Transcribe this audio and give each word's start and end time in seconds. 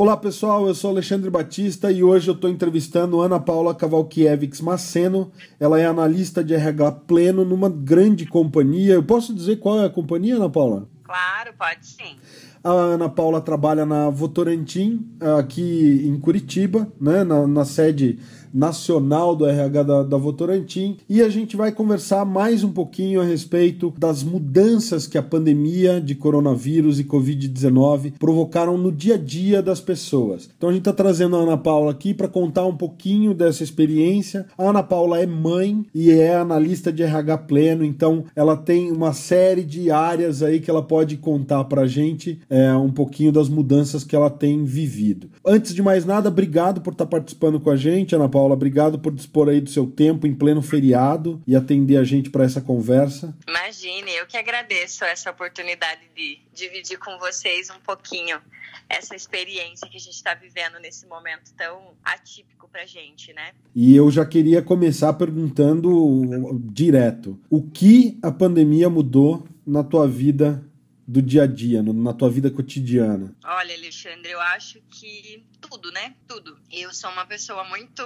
Olá 0.00 0.16
pessoal, 0.16 0.66
eu 0.66 0.74
sou 0.74 0.92
Alexandre 0.92 1.28
Batista 1.28 1.92
e 1.92 2.02
hoje 2.02 2.26
eu 2.26 2.34
estou 2.34 2.48
entrevistando 2.48 3.20
Ana 3.20 3.38
Paula 3.38 3.74
Cavalkiewicz 3.74 4.62
Maceno. 4.62 5.30
Ela 5.60 5.78
é 5.78 5.84
analista 5.84 6.42
de 6.42 6.54
RH 6.54 6.92
pleno 7.06 7.44
numa 7.44 7.68
grande 7.68 8.24
companhia. 8.24 8.94
Eu 8.94 9.02
posso 9.02 9.34
dizer 9.34 9.56
qual 9.56 9.78
é 9.78 9.84
a 9.84 9.90
companhia, 9.90 10.36
Ana 10.36 10.48
Paula? 10.48 10.88
Claro, 11.04 11.52
pode 11.58 11.86
sim. 11.86 12.16
A 12.64 12.70
Ana 12.70 13.10
Paula 13.10 13.42
trabalha 13.42 13.84
na 13.84 14.08
Votorantim, 14.08 15.06
aqui 15.38 16.02
em 16.06 16.18
Curitiba, 16.18 16.90
né, 16.98 17.22
na, 17.22 17.46
na 17.46 17.66
sede 17.66 18.18
nacional 18.52 19.34
do 19.34 19.46
RH 19.46 19.82
da, 19.82 20.02
da 20.02 20.16
Votorantim 20.16 20.96
e 21.08 21.22
a 21.22 21.28
gente 21.28 21.56
vai 21.56 21.72
conversar 21.72 22.24
mais 22.24 22.64
um 22.64 22.72
pouquinho 22.72 23.20
a 23.20 23.24
respeito 23.24 23.92
das 23.98 24.22
mudanças 24.22 25.06
que 25.06 25.18
a 25.18 25.22
pandemia 25.22 26.00
de 26.00 26.14
coronavírus 26.14 26.98
e 26.98 27.04
Covid-19 27.04 28.14
provocaram 28.18 28.76
no 28.76 28.90
dia 28.92 29.14
a 29.14 29.18
dia 29.18 29.62
das 29.62 29.80
pessoas. 29.80 30.48
Então 30.56 30.68
a 30.68 30.72
gente 30.72 30.82
está 30.82 30.92
trazendo 30.92 31.36
a 31.36 31.40
Ana 31.40 31.56
Paula 31.56 31.90
aqui 31.90 32.12
para 32.12 32.28
contar 32.28 32.66
um 32.66 32.76
pouquinho 32.76 33.34
dessa 33.34 33.62
experiência. 33.62 34.46
A 34.56 34.68
Ana 34.68 34.82
Paula 34.82 35.18
é 35.20 35.26
mãe 35.26 35.84
e 35.94 36.10
é 36.10 36.36
analista 36.36 36.92
de 36.92 37.02
RH 37.02 37.38
pleno, 37.38 37.84
então 37.84 38.24
ela 38.34 38.56
tem 38.56 38.90
uma 38.90 39.12
série 39.12 39.62
de 39.62 39.90
áreas 39.90 40.42
aí 40.42 40.60
que 40.60 40.70
ela 40.70 40.82
pode 40.82 41.16
contar 41.16 41.64
para 41.64 41.82
a 41.82 41.86
gente 41.86 42.40
é, 42.48 42.72
um 42.74 42.90
pouquinho 42.90 43.32
das 43.32 43.48
mudanças 43.48 44.04
que 44.04 44.16
ela 44.16 44.30
tem 44.30 44.64
vivido. 44.64 45.28
Antes 45.44 45.74
de 45.74 45.82
mais 45.82 46.04
nada, 46.04 46.28
obrigado 46.28 46.80
por 46.80 46.92
estar 46.92 47.04
tá 47.04 47.10
participando 47.10 47.60
com 47.60 47.70
a 47.70 47.76
gente, 47.76 48.14
Ana 48.14 48.28
Paula. 48.28 48.39
Paula. 48.40 48.54
Obrigado 48.54 48.98
por 48.98 49.12
dispor 49.12 49.48
aí 49.50 49.60
do 49.60 49.68
seu 49.68 49.86
tempo 49.86 50.26
em 50.26 50.34
pleno 50.34 50.62
feriado 50.62 51.42
e 51.46 51.54
atender 51.54 51.98
a 51.98 52.04
gente 52.04 52.30
para 52.30 52.44
essa 52.44 52.60
conversa. 52.60 53.36
Imagine, 53.46 54.10
eu 54.12 54.26
que 54.26 54.36
agradeço 54.36 55.04
essa 55.04 55.30
oportunidade 55.30 56.00
de 56.16 56.38
dividir 56.54 56.98
com 56.98 57.18
vocês 57.18 57.68
um 57.68 57.80
pouquinho 57.80 58.40
essa 58.88 59.14
experiência 59.14 59.88
que 59.88 59.96
a 59.96 60.00
gente 60.00 60.14
está 60.14 60.34
vivendo 60.34 60.78
nesse 60.80 61.06
momento 61.06 61.52
tão 61.56 61.92
atípico 62.02 62.68
para 62.72 62.86
gente, 62.86 63.32
né? 63.34 63.50
E 63.74 63.94
eu 63.94 64.10
já 64.10 64.24
queria 64.24 64.62
começar 64.62 65.12
perguntando 65.12 66.58
direto: 66.64 67.38
o 67.50 67.62
que 67.62 68.18
a 68.22 68.30
pandemia 68.32 68.88
mudou 68.88 69.46
na 69.66 69.84
tua 69.84 70.08
vida 70.08 70.64
do 71.10 71.20
dia 71.20 71.42
a 71.42 71.46
dia, 71.46 71.82
no, 71.82 71.92
na 71.92 72.12
tua 72.12 72.30
vida 72.30 72.48
cotidiana? 72.52 73.34
Olha, 73.42 73.74
Alexandre, 73.74 74.30
eu 74.30 74.40
acho 74.40 74.80
que 74.82 75.44
tudo, 75.60 75.90
né? 75.90 76.14
Tudo. 76.28 76.56
Eu 76.70 76.94
sou 76.94 77.10
uma 77.10 77.26
pessoa 77.26 77.64
muito 77.64 78.02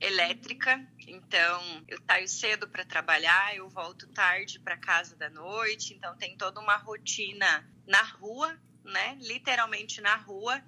elétrica, 0.00 0.82
então 1.06 1.60
eu 1.86 1.98
saio 2.06 2.26
cedo 2.26 2.66
para 2.66 2.86
trabalhar, 2.86 3.54
eu 3.54 3.68
volto 3.68 4.06
tarde 4.08 4.58
para 4.58 4.78
casa 4.78 5.14
da 5.14 5.28
noite, 5.28 5.92
então 5.92 6.16
tem 6.16 6.34
toda 6.34 6.58
uma 6.58 6.76
rotina 6.76 7.68
na 7.86 8.02
rua, 8.02 8.58
né? 8.82 9.18
Literalmente 9.20 10.00
na 10.00 10.16
rua. 10.16 10.62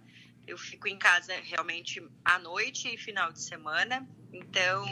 Eu 0.46 0.58
fico 0.58 0.86
em 0.86 0.98
casa 0.98 1.32
realmente 1.42 2.06
à 2.22 2.38
noite 2.38 2.94
e 2.94 2.98
final 2.98 3.32
de 3.32 3.40
semana. 3.40 4.06
Então, 4.30 4.84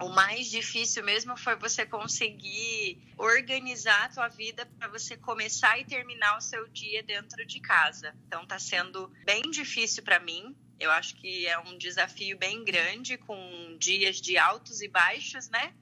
o 0.00 0.08
mais 0.08 0.50
difícil 0.50 1.04
mesmo 1.04 1.36
foi 1.36 1.56
você 1.56 1.84
conseguir 1.84 2.98
organizar 3.18 4.04
a 4.04 4.08
tua 4.08 4.28
vida 4.28 4.64
para 4.78 4.88
você 4.88 5.16
começar 5.16 5.78
e 5.78 5.84
terminar 5.84 6.38
o 6.38 6.40
seu 6.40 6.66
dia 6.68 7.02
dentro 7.02 7.44
de 7.46 7.60
casa. 7.60 8.14
Então 8.26 8.46
tá 8.46 8.58
sendo 8.58 9.08
bem 9.24 9.42
difícil 9.42 10.02
para 10.02 10.18
mim. 10.18 10.56
Eu 10.78 10.90
acho 10.90 11.14
que 11.16 11.46
é 11.46 11.58
um 11.58 11.76
desafio 11.76 12.38
bem 12.38 12.64
grande 12.64 13.18
com 13.18 13.76
dias 13.78 14.20
de 14.20 14.38
altos 14.38 14.80
e 14.80 14.88
baixos, 14.88 15.50
né? 15.50 15.74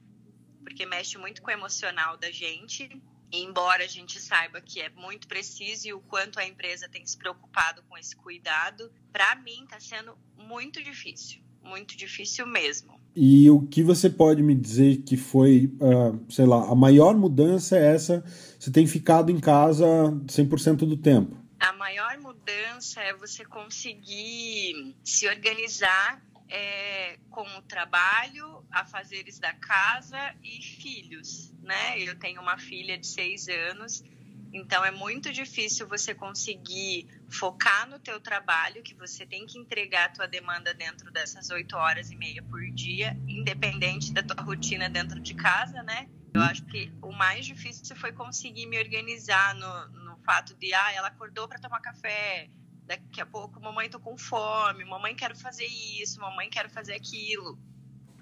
Porque 0.61 0.85
mexe 0.85 1.17
muito 1.17 1.41
com 1.41 1.47
o 1.49 1.53
emocional 1.53 2.17
da 2.17 2.29
gente. 2.29 2.89
E 3.31 3.41
embora 3.41 3.85
a 3.85 3.87
gente 3.87 4.19
saiba 4.19 4.59
que 4.59 4.81
é 4.81 4.89
muito 4.89 5.27
preciso 5.27 5.87
e 5.87 5.93
o 5.93 6.01
quanto 6.01 6.39
a 6.39 6.45
empresa 6.45 6.89
tem 6.89 7.05
se 7.05 7.17
preocupado 7.17 7.83
com 7.83 7.97
esse 7.97 8.15
cuidado, 8.15 8.91
para 9.13 9.35
mim 9.35 9.63
está 9.63 9.79
sendo 9.79 10.17
muito 10.35 10.83
difícil, 10.83 11.41
muito 11.61 11.95
difícil 11.95 12.45
mesmo. 12.45 12.98
E 13.21 13.49
o 13.51 13.67
que 13.67 13.83
você 13.83 14.09
pode 14.09 14.41
me 14.41 14.55
dizer 14.55 15.01
que 15.01 15.17
foi, 15.17 15.65
uh, 15.81 16.31
sei 16.31 16.45
lá, 16.45 16.71
a 16.71 16.73
maior 16.73 17.17
mudança 17.17 17.77
é 17.77 17.93
essa? 17.93 18.23
Você 18.57 18.71
tem 18.71 18.87
ficado 18.87 19.29
em 19.29 19.37
casa 19.41 19.85
100% 20.25 20.77
do 20.87 20.95
tempo? 20.95 21.35
A 21.59 21.73
maior 21.73 22.17
mudança 22.19 23.01
é 23.01 23.13
você 23.13 23.43
conseguir 23.43 24.95
se 25.03 25.27
organizar 25.27 26.23
é, 26.47 27.17
com 27.29 27.41
o 27.41 27.61
trabalho, 27.63 28.63
afazeres 28.71 29.37
da 29.37 29.51
casa 29.51 30.33
e 30.41 30.61
filhos, 30.63 31.51
né? 31.61 31.99
Eu 31.99 32.17
tenho 32.17 32.39
uma 32.39 32.57
filha 32.57 32.97
de 32.97 33.05
seis 33.05 33.49
anos, 33.49 34.01
então 34.51 34.83
é 34.83 34.91
muito 34.91 35.31
difícil 35.31 35.87
você 35.87 36.13
conseguir 36.13 37.07
focar 37.29 37.87
no 37.87 37.99
teu 37.99 38.19
trabalho, 38.19 38.81
que 38.81 38.95
você 38.95 39.25
tem 39.25 39.45
que 39.45 39.59
entregar 39.59 40.05
a 40.05 40.09
tua 40.09 40.27
demanda 40.27 40.73
dentro 40.73 41.11
dessas 41.11 41.49
oito 41.49 41.75
horas 41.75 42.09
e 42.11 42.15
meia 42.15 42.41
por 42.41 42.61
dia, 42.71 43.15
independente 43.27 44.11
da 44.11 44.23
tua 44.23 44.43
rotina 44.43 44.89
dentro 44.89 45.19
de 45.19 45.33
casa, 45.35 45.83
né? 45.83 46.07
Eu 46.33 46.41
acho 46.41 46.63
que 46.65 46.91
o 47.01 47.11
mais 47.11 47.45
difícil 47.45 47.95
foi 47.95 48.11
conseguir 48.11 48.65
me 48.65 48.77
organizar 48.79 49.55
no, 49.55 49.87
no 50.03 50.17
fato 50.19 50.55
de, 50.55 50.73
ah, 50.73 50.91
ela 50.93 51.07
acordou 51.07 51.47
para 51.47 51.59
tomar 51.59 51.79
café, 51.79 52.49
daqui 52.85 53.21
a 53.21 53.25
pouco, 53.25 53.61
mamãe 53.61 53.89
tô 53.89 53.99
com 53.99 54.17
fome, 54.17 54.83
mamãe 54.83 55.15
quero 55.15 55.35
fazer 55.35 55.65
isso, 55.65 56.19
mamãe 56.19 56.49
quero 56.49 56.69
fazer 56.69 56.93
aquilo. 56.93 57.57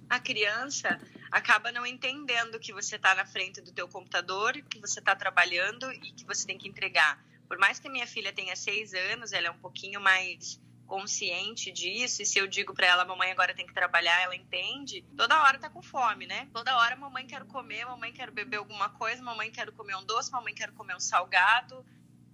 A 0.10 0.20
criança 0.20 1.00
acaba 1.32 1.72
não 1.72 1.86
entendendo 1.86 2.60
que 2.60 2.74
você 2.74 2.96
está 2.96 3.14
na 3.16 3.26
frente 3.26 3.62
do 3.62 3.72
teu 3.72 3.88
computador, 3.88 4.54
que 4.54 4.80
você 4.80 5.00
está 5.00 5.16
trabalhando 5.16 5.92
e 5.92 6.12
que 6.12 6.26
você 6.26 6.46
tem 6.46 6.58
que 6.58 6.68
entregar. 6.68 7.24
Por 7.48 7.58
mais 7.58 7.80
que 7.80 7.88
a 7.88 7.92
minha 7.92 8.08
filha 8.08 8.34
tenha 8.34 8.56
seis 8.56 8.94
anos, 8.94 9.32
ela 9.32 9.48
é 9.48 9.52
um 9.52 9.58
pouquinho 9.58 10.02
mais 10.02 10.60
consciente 10.88 11.70
disso, 11.70 12.22
e 12.22 12.26
se 12.26 12.40
eu 12.40 12.48
digo 12.48 12.74
para 12.74 12.88
ela, 12.88 13.04
mamãe 13.04 13.30
agora 13.30 13.54
tem 13.54 13.68
que 13.68 13.74
trabalhar, 13.74 14.22
ela 14.22 14.36
entende, 14.36 15.04
toda 15.18 15.44
hora 15.44 15.60
tá 15.60 15.70
com 15.70 15.82
fome, 15.82 16.26
né? 16.26 16.48
Toda 16.54 16.78
hora, 16.78 16.96
mamãe 16.96 17.28
quero 17.28 17.46
comer, 17.46 17.86
mamãe 17.86 18.14
quero 18.14 18.32
beber 18.32 18.58
alguma 18.58 18.90
coisa, 18.92 19.22
mamãe 19.22 19.52
quero 19.52 19.74
comer 19.74 19.98
um 19.98 20.06
doce, 20.06 20.32
mamãe 20.32 20.56
quero 20.56 20.72
comer 20.72 20.96
um 20.96 21.00
salgado, 21.00 21.86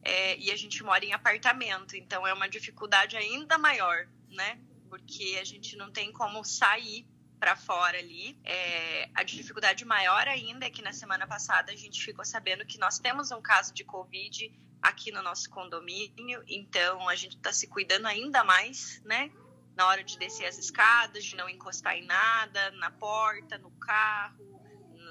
é, 0.04 0.38
e 0.38 0.52
a 0.52 0.56
gente 0.56 0.84
mora 0.84 1.04
em 1.04 1.14
apartamento, 1.14 1.98
então 1.98 2.28
é 2.28 2.34
uma 2.34 2.48
dificuldade 2.48 3.18
ainda 3.18 3.58
maior, 3.58 4.08
né? 4.30 4.60
Porque 4.88 5.38
a 5.42 5.44
gente 5.44 5.76
não 5.76 5.92
tem 5.92 6.12
como 6.12 6.44
sair 6.44 7.08
para 7.44 7.58
fora 7.58 8.00
ali. 8.00 8.40
É, 8.46 9.10
a 9.14 9.22
dificuldade 9.22 9.84
maior 9.84 10.30
ainda 10.30 10.66
é 10.66 10.70
que 10.70 10.82
na 10.82 10.94
semana 10.94 11.28
passada 11.28 11.74
a 11.74 11.76
gente 11.76 12.02
ficou 12.02 12.24
sabendo 12.24 12.66
que 12.66 12.78
nós 12.78 13.00
temos 13.00 13.32
um 13.32 13.42
caso 13.42 13.74
de 13.74 13.84
Covid 13.84 14.50
aqui 14.82 15.12
no 15.12 15.22
nosso 15.22 15.50
condomínio, 15.50 16.42
então 16.48 17.10
a 17.10 17.16
gente 17.16 17.36
está 17.36 17.52
se 17.52 17.68
cuidando 17.68 18.06
ainda 18.06 18.46
mais, 18.46 19.02
né? 19.04 19.30
Na 19.76 19.88
hora 19.88 20.06
de 20.06 20.18
descer 20.18 20.46
as 20.46 20.58
escadas, 20.58 21.26
de 21.26 21.36
não 21.36 21.50
encostar 21.50 21.98
em 21.98 22.06
nada, 22.06 22.72
na 22.72 22.90
porta, 22.92 23.58
no 23.58 23.72
carro, 23.72 24.62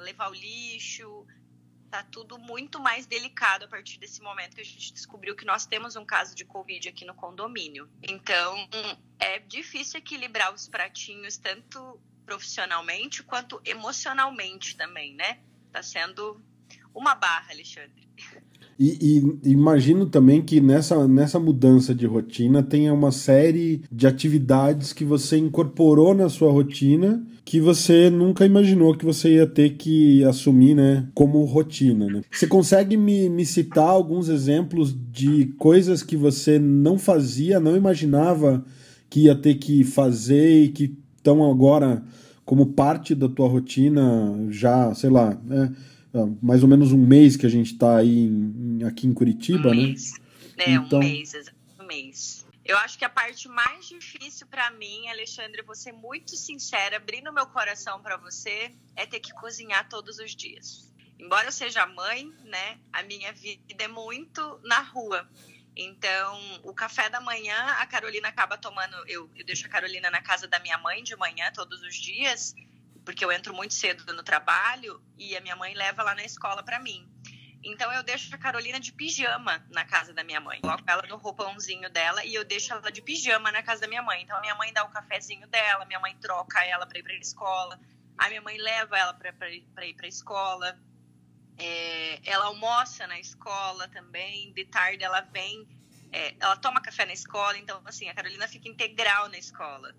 levar 0.03 0.31
o 0.31 0.35
lixo, 0.35 1.27
tá 1.91 2.03
tudo 2.03 2.39
muito 2.39 2.81
mais 2.81 3.05
delicado 3.05 3.67
a 3.67 3.69
partir 3.69 3.99
desse 3.99 4.23
momento 4.23 4.55
que 4.55 4.63
a 4.63 4.65
gente 4.65 4.95
descobriu 4.95 5.37
que 5.37 5.45
nós 5.45 5.67
temos 5.67 5.97
um 5.97 6.07
caso 6.07 6.35
de 6.35 6.47
Covid 6.47 6.89
aqui 6.89 7.05
no 7.05 7.15
condomínio. 7.15 7.91
Então, 8.03 8.57
é 9.19 9.39
difícil 9.39 9.99
equilibrar 9.99 10.55
os 10.55 10.67
pratinhos 10.67 11.37
tanto 11.37 12.01
profissionalmente 12.33 13.23
quanto 13.23 13.61
emocionalmente 13.65 14.77
também, 14.77 15.15
né? 15.15 15.39
Tá 15.71 15.83
sendo 15.83 16.41
uma 16.95 17.15
barra, 17.15 17.53
Alexandre. 17.53 17.91
E, 18.79 19.21
e, 19.45 19.51
imagino 19.51 20.07
também 20.07 20.41
que 20.41 20.59
nessa, 20.59 21.07
nessa 21.07 21.39
mudança 21.39 21.95
de 21.95 22.07
rotina 22.07 22.63
tenha 22.63 22.93
uma 22.93 23.13
série 23.13 23.83
de 23.93 24.07
atividades 24.07 24.95
que 24.95 25.05
você 25.05 25.37
incorporou 25.37 26.15
na 26.15 26.31
sua 26.31 26.51
rotina 26.51 27.23
que 27.45 27.61
você 27.61 28.09
nunca 28.09 28.47
imaginou 28.47 28.97
que 28.97 29.05
você 29.05 29.35
ia 29.35 29.47
ter 29.47 29.77
que 29.77 30.25
assumir, 30.25 30.75
né, 30.75 31.07
como 31.13 31.45
rotina, 31.45 32.07
né? 32.07 32.23
Você 32.31 32.47
consegue 32.47 32.97
me, 32.97 33.29
me 33.29 33.45
citar 33.45 33.89
alguns 33.89 34.29
exemplos 34.29 34.97
de 35.11 35.47
coisas 35.59 36.03
que 36.03 36.17
você 36.17 36.59
não 36.59 36.99
fazia, 36.99 37.61
não 37.61 37.77
imaginava 37.77 38.65
que 39.11 39.25
ia 39.25 39.35
ter 39.35 39.57
que 39.57 39.85
fazer 39.85 40.65
e 40.65 40.69
que 40.69 40.97
estão 41.23 41.49
agora 41.49 42.03
como 42.45 42.73
parte 42.73 43.15
da 43.15 43.29
tua 43.29 43.49
rotina 43.49 44.03
já, 44.51 44.95
sei 44.95 45.11
lá, 45.11 45.35
né, 45.45 45.75
mais 46.41 46.63
ou 46.63 46.69
menos 46.69 46.93
um 46.93 46.99
mês 46.99 47.37
que 47.37 47.47
a 47.47 47.49
gente 47.49 47.73
está 47.73 47.97
aí 47.97 48.27
em, 48.27 48.85
aqui 48.85 49.07
em 49.07 49.15
Curitiba, 49.15 49.71
um 49.71 49.75
né? 49.75 49.83
Mês. 49.87 50.21
É, 50.57 50.71
então... 50.73 50.99
um 50.99 51.03
mês, 51.03 51.33
um 51.81 51.87
mês. 51.87 52.47
Eu 52.65 52.77
acho 52.79 52.97
que 52.97 53.05
a 53.05 53.09
parte 53.09 53.49
mais 53.49 53.87
difícil 53.87 54.47
para 54.47 54.71
mim, 54.71 55.09
Alexandre, 55.09 55.63
vou 55.63 55.75
ser 55.75 55.93
muito 55.93 56.37
sincera, 56.37 56.97
abrindo 56.97 57.33
meu 57.33 57.47
coração 57.47 58.01
para 58.01 58.17
você, 58.17 58.71
é 58.95 59.05
ter 59.05 59.19
que 59.19 59.33
cozinhar 59.35 59.89
todos 59.89 60.19
os 60.19 60.37
dias. 60.37 60.93
Embora 61.19 61.49
eu 61.49 61.53
seja 61.53 61.87
mãe, 61.87 62.33
né, 62.45 62.79
a 62.93 63.03
minha 63.03 63.33
vida 63.33 63.85
é 63.85 63.89
muito 63.89 64.61
na 64.65 64.81
rua. 64.81 65.29
Então, 65.77 66.61
o 66.63 66.75
café 66.75 67.09
da 67.09 67.21
manhã, 67.21 67.57
a 67.79 67.87
Carolina 67.87 68.29
acaba 68.29 68.59
tomando. 68.59 68.95
Eu, 69.09 69.31
eu 69.35 69.45
deixo 69.45 69.67
a 69.67 69.71
Carolina 69.71 70.11
na 70.11 70.21
casa 70.21 70.47
da 70.47 70.59
minha 70.59 70.77
mãe 70.79 71.03
de 71.03 71.17
manhã 71.17 71.51
todos 71.53 71.83
os 71.83 71.95
dias, 71.95 72.55
porque 73.05 73.25
eu 73.25 73.33
entro 73.33 73.55
muito 73.55 73.75
cedo 73.75 74.13
no 74.13 74.23
trabalho 74.23 75.03
e 75.17 75.37
a 75.37 75.41
minha 75.41 75.57
mãe 75.57 75.75
leva 75.75 76.03
lá 76.03 76.15
na 76.15 76.25
escola 76.25 76.63
para 76.63 76.79
mim. 76.79 77.09
Então 77.65 77.93
eu 77.93 78.03
deixo 78.03 78.35
a 78.35 78.39
Carolina 78.39 78.81
de 78.81 78.93
pijama 78.93 79.65
na 79.71 79.85
casa 79.85 80.13
da 80.13 80.25
minha 80.25 80.41
mãe. 80.41 80.61
Coloco 80.61 80.83
ela 80.87 81.03
no 81.03 81.17
roupãozinho 81.17 81.89
dela 81.91 82.25
e 82.25 82.35
eu 82.35 82.45
deixo 82.45 82.73
ela 82.73 82.91
de 82.91 83.01
pijama 83.01 83.53
na 83.53 83.63
casa 83.63 83.83
da 83.83 83.89
minha 83.89 84.03
mãe. 84.03 84.23
Então 84.23 84.37
a 84.37 84.41
minha 84.41 84.55
mãe 84.57 84.73
dá 84.73 84.85
o 84.85 84.91
cafezinho 84.91 85.47
dela, 85.47 85.85
minha 85.85 86.01
mãe 86.01 86.17
troca 86.17 86.65
ela 86.65 86.87
para 86.87 86.99
ir 86.99 87.03
para 87.03 87.15
escola, 87.15 87.79
a 88.19 88.29
minha 88.29 88.43
mãe 88.43 88.59
leva 88.59 88.99
ela 88.99 89.15
para 89.15 89.51
ir 89.51 89.95
para 89.95 90.07
escola. 90.09 90.77
É, 91.65 92.21
ela 92.25 92.47
almoça 92.47 93.07
na 93.07 93.21
escola 93.21 93.87
também, 93.89 94.53
de 94.53 94.65
tarde 94.65 95.05
ela 95.05 95.21
vem, 95.21 95.67
é, 96.11 96.35
ela 96.41 96.57
toma 96.57 96.81
café 96.81 97.07
na 97.07 97.13
escola, 97.13 97.57
então 97.57 97.81
assim, 97.85 98.09
a 98.09 98.15
Carolina 98.15 98.49
fica 98.49 98.69
integral 98.69 99.29
na 99.29 99.39
escola. 99.39 99.95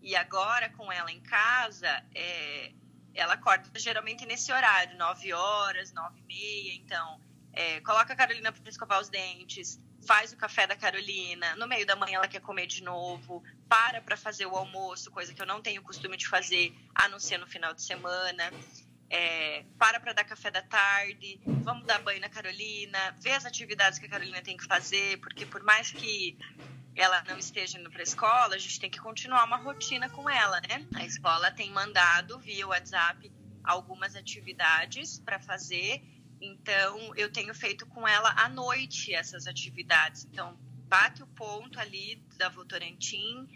E 0.00 0.16
agora, 0.16 0.70
com 0.70 0.90
ela 0.90 1.12
em 1.12 1.20
casa, 1.20 2.04
é, 2.14 2.72
ela 3.14 3.34
acorda 3.34 3.68
geralmente 3.78 4.26
nesse 4.26 4.52
horário, 4.52 4.96
9 4.96 5.32
horas, 5.32 5.92
9 5.92 6.20
e 6.20 6.22
meia. 6.22 6.74
Então, 6.74 7.20
é, 7.52 7.80
coloca 7.80 8.12
a 8.12 8.16
Carolina 8.16 8.50
para 8.50 8.68
escovar 8.68 9.00
os 9.00 9.08
dentes, 9.08 9.80
faz 10.06 10.32
o 10.32 10.36
café 10.36 10.66
da 10.66 10.76
Carolina. 10.76 11.54
No 11.56 11.66
meio 11.66 11.86
da 11.86 11.96
manhã 11.96 12.16
ela 12.16 12.28
quer 12.28 12.40
comer 12.40 12.66
de 12.66 12.82
novo, 12.82 13.42
para 13.68 14.00
para 14.00 14.16
fazer 14.16 14.46
o 14.46 14.56
almoço, 14.56 15.10
coisa 15.10 15.32
que 15.32 15.40
eu 15.40 15.46
não 15.46 15.62
tenho 15.62 15.82
costume 15.82 16.16
de 16.16 16.26
fazer, 16.26 16.74
a 16.94 17.08
não 17.08 17.18
ser 17.18 17.38
no 17.38 17.46
final 17.46 17.72
de 17.72 17.82
semana. 17.82 18.50
É, 19.16 19.64
para 19.78 20.00
para 20.00 20.12
dar 20.12 20.24
café 20.24 20.50
da 20.50 20.60
tarde, 20.60 21.40
vamos 21.46 21.86
dar 21.86 22.02
banho 22.02 22.20
na 22.20 22.28
Carolina, 22.28 22.98
ver 23.20 23.30
as 23.30 23.46
atividades 23.46 23.96
que 23.96 24.06
a 24.06 24.08
Carolina 24.08 24.42
tem 24.42 24.56
que 24.56 24.64
fazer, 24.64 25.20
porque 25.20 25.46
por 25.46 25.62
mais 25.62 25.92
que 25.92 26.36
ela 26.96 27.22
não 27.28 27.38
esteja 27.38 27.78
indo 27.78 27.88
para 27.92 28.00
a 28.00 28.02
escola, 28.02 28.56
a 28.56 28.58
gente 28.58 28.80
tem 28.80 28.90
que 28.90 28.98
continuar 28.98 29.44
uma 29.44 29.56
rotina 29.56 30.10
com 30.10 30.28
ela, 30.28 30.60
né? 30.62 30.84
A 30.96 31.04
escola 31.04 31.52
tem 31.52 31.70
mandado 31.70 32.40
via 32.40 32.66
WhatsApp 32.66 33.30
algumas 33.62 34.16
atividades 34.16 35.20
para 35.20 35.38
fazer, 35.38 36.02
então 36.40 37.14
eu 37.14 37.30
tenho 37.30 37.54
feito 37.54 37.86
com 37.86 38.08
ela 38.08 38.30
à 38.36 38.48
noite 38.48 39.14
essas 39.14 39.46
atividades. 39.46 40.24
Então, 40.24 40.58
bate 40.88 41.22
o 41.22 41.26
ponto 41.28 41.78
ali 41.78 42.20
da 42.36 42.48
Votorantim, 42.48 43.48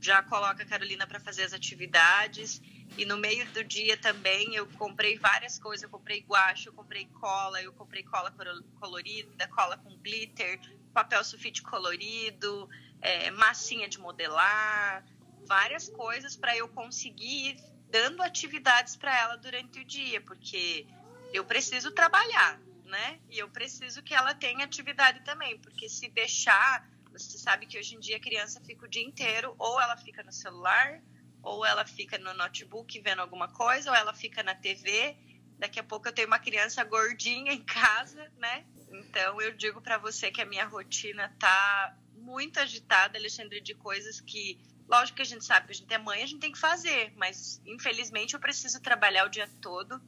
já 0.00 0.22
coloca 0.22 0.62
a 0.62 0.66
Carolina 0.66 1.04
para 1.04 1.18
fazer 1.18 1.42
as 1.42 1.52
atividades. 1.52 2.62
E 2.96 3.04
no 3.04 3.16
meio 3.16 3.46
do 3.52 3.64
dia 3.64 3.96
também 3.96 4.54
eu 4.54 4.66
comprei 4.66 5.18
várias 5.18 5.58
coisas. 5.58 5.82
Eu 5.82 5.90
comprei 5.90 6.20
guache, 6.22 6.66
eu 6.66 6.72
comprei 6.72 7.06
cola, 7.20 7.62
eu 7.62 7.72
comprei 7.72 8.02
cola 8.02 8.32
colorida, 8.78 9.48
cola 9.48 9.76
com 9.78 9.96
glitter, 9.98 10.60
papel 10.92 11.24
sulfite 11.24 11.62
colorido, 11.62 12.68
é, 13.00 13.30
massinha 13.30 13.88
de 13.88 13.98
modelar, 13.98 15.04
várias 15.46 15.88
coisas 15.88 16.36
para 16.36 16.56
eu 16.56 16.68
conseguir 16.68 17.50
ir 17.50 17.56
dando 17.90 18.22
atividades 18.22 18.96
para 18.96 19.16
ela 19.18 19.36
durante 19.36 19.80
o 19.80 19.84
dia, 19.84 20.20
porque 20.20 20.86
eu 21.32 21.44
preciso 21.44 21.90
trabalhar, 21.90 22.60
né? 22.84 23.18
E 23.28 23.38
eu 23.38 23.48
preciso 23.48 24.02
que 24.02 24.14
ela 24.14 24.34
tenha 24.34 24.64
atividade 24.64 25.24
também, 25.24 25.58
porque 25.58 25.88
se 25.88 26.08
deixar, 26.08 26.88
você 27.10 27.36
sabe 27.38 27.66
que 27.66 27.78
hoje 27.78 27.96
em 27.96 28.00
dia 28.00 28.16
a 28.16 28.20
criança 28.20 28.60
fica 28.60 28.86
o 28.86 28.88
dia 28.88 29.02
inteiro, 29.02 29.54
ou 29.58 29.80
ela 29.80 29.96
fica 29.96 30.22
no 30.22 30.32
celular, 30.32 31.02
ou 31.42 31.64
ela 31.64 31.84
fica 31.86 32.18
no 32.18 32.34
notebook 32.34 33.00
vendo 33.00 33.20
alguma 33.20 33.48
coisa, 33.48 33.90
ou 33.90 33.96
ela 33.96 34.12
fica 34.12 34.42
na 34.42 34.54
TV. 34.54 35.16
Daqui 35.58 35.78
a 35.78 35.84
pouco 35.84 36.08
eu 36.08 36.12
tenho 36.12 36.26
uma 36.26 36.38
criança 36.38 36.82
gordinha 36.84 37.52
em 37.52 37.62
casa, 37.62 38.30
né? 38.38 38.64
Então 38.90 39.40
eu 39.40 39.52
digo 39.52 39.80
para 39.80 39.98
você 39.98 40.30
que 40.30 40.40
a 40.40 40.46
minha 40.46 40.64
rotina 40.64 41.34
tá 41.38 41.96
muito 42.14 42.58
agitada, 42.58 43.18
Alexandre, 43.18 43.60
de 43.60 43.74
coisas 43.74 44.20
que, 44.20 44.58
lógico 44.88 45.16
que 45.16 45.22
a 45.22 45.26
gente 45.26 45.44
sabe 45.44 45.66
que 45.66 45.72
a 45.72 45.76
gente 45.76 45.94
é 45.94 45.98
mãe, 45.98 46.22
a 46.22 46.26
gente 46.26 46.40
tem 46.40 46.52
que 46.52 46.58
fazer, 46.58 47.12
mas 47.16 47.60
infelizmente 47.66 48.34
eu 48.34 48.40
preciso 48.40 48.80
trabalhar 48.80 49.26
o 49.26 49.30
dia 49.30 49.48
todo 49.60 50.00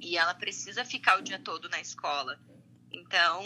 e 0.00 0.16
ela 0.16 0.34
precisa 0.34 0.84
ficar 0.84 1.18
o 1.18 1.22
dia 1.22 1.38
todo 1.38 1.68
na 1.68 1.80
escola. 1.80 2.38
Então 2.92 3.42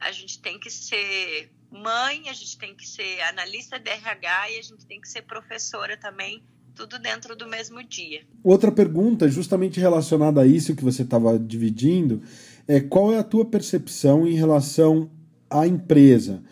a 0.00 0.12
gente 0.12 0.40
tem 0.40 0.58
que 0.58 0.70
ser 0.70 1.52
mãe, 1.70 2.28
a 2.28 2.32
gente 2.32 2.58
tem 2.58 2.76
que 2.76 2.86
ser 2.86 3.20
analista 3.22 3.78
de 3.78 3.90
RH 3.90 4.50
e 4.50 4.58
a 4.58 4.62
gente 4.62 4.86
tem 4.86 5.00
que 5.00 5.08
ser 5.08 5.22
professora 5.22 5.96
também 5.96 6.44
tudo 6.74 6.98
dentro 6.98 7.36
do 7.36 7.46
mesmo 7.46 7.82
dia. 7.82 8.20
Outra 8.42 8.72
pergunta, 8.72 9.28
justamente 9.28 9.78
relacionada 9.78 10.40
a 10.40 10.46
isso 10.46 10.74
que 10.74 10.84
você 10.84 11.02
estava 11.02 11.38
dividindo, 11.38 12.22
é 12.66 12.80
qual 12.80 13.12
é 13.12 13.18
a 13.18 13.24
tua 13.24 13.44
percepção 13.44 14.26
em 14.26 14.34
relação 14.34 15.10
à 15.50 15.66
empresa? 15.66 16.42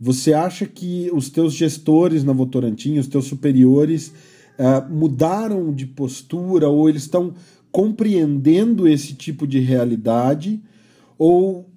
Você 0.00 0.32
acha 0.32 0.66
que 0.66 1.10
os 1.12 1.30
teus 1.30 1.54
gestores 1.54 2.22
na 2.22 2.32
Votorantim, 2.32 2.98
os 2.98 3.06
teus 3.06 3.26
superiores, 3.26 4.12
uh, 4.58 4.92
mudaram 4.92 5.72
de 5.72 5.86
postura 5.86 6.68
ou 6.68 6.88
eles 6.88 7.02
estão 7.02 7.34
compreendendo 7.70 8.88
esse 8.88 9.14
tipo 9.14 9.46
de 9.46 9.58
realidade 9.58 10.62
ou, 11.18 11.68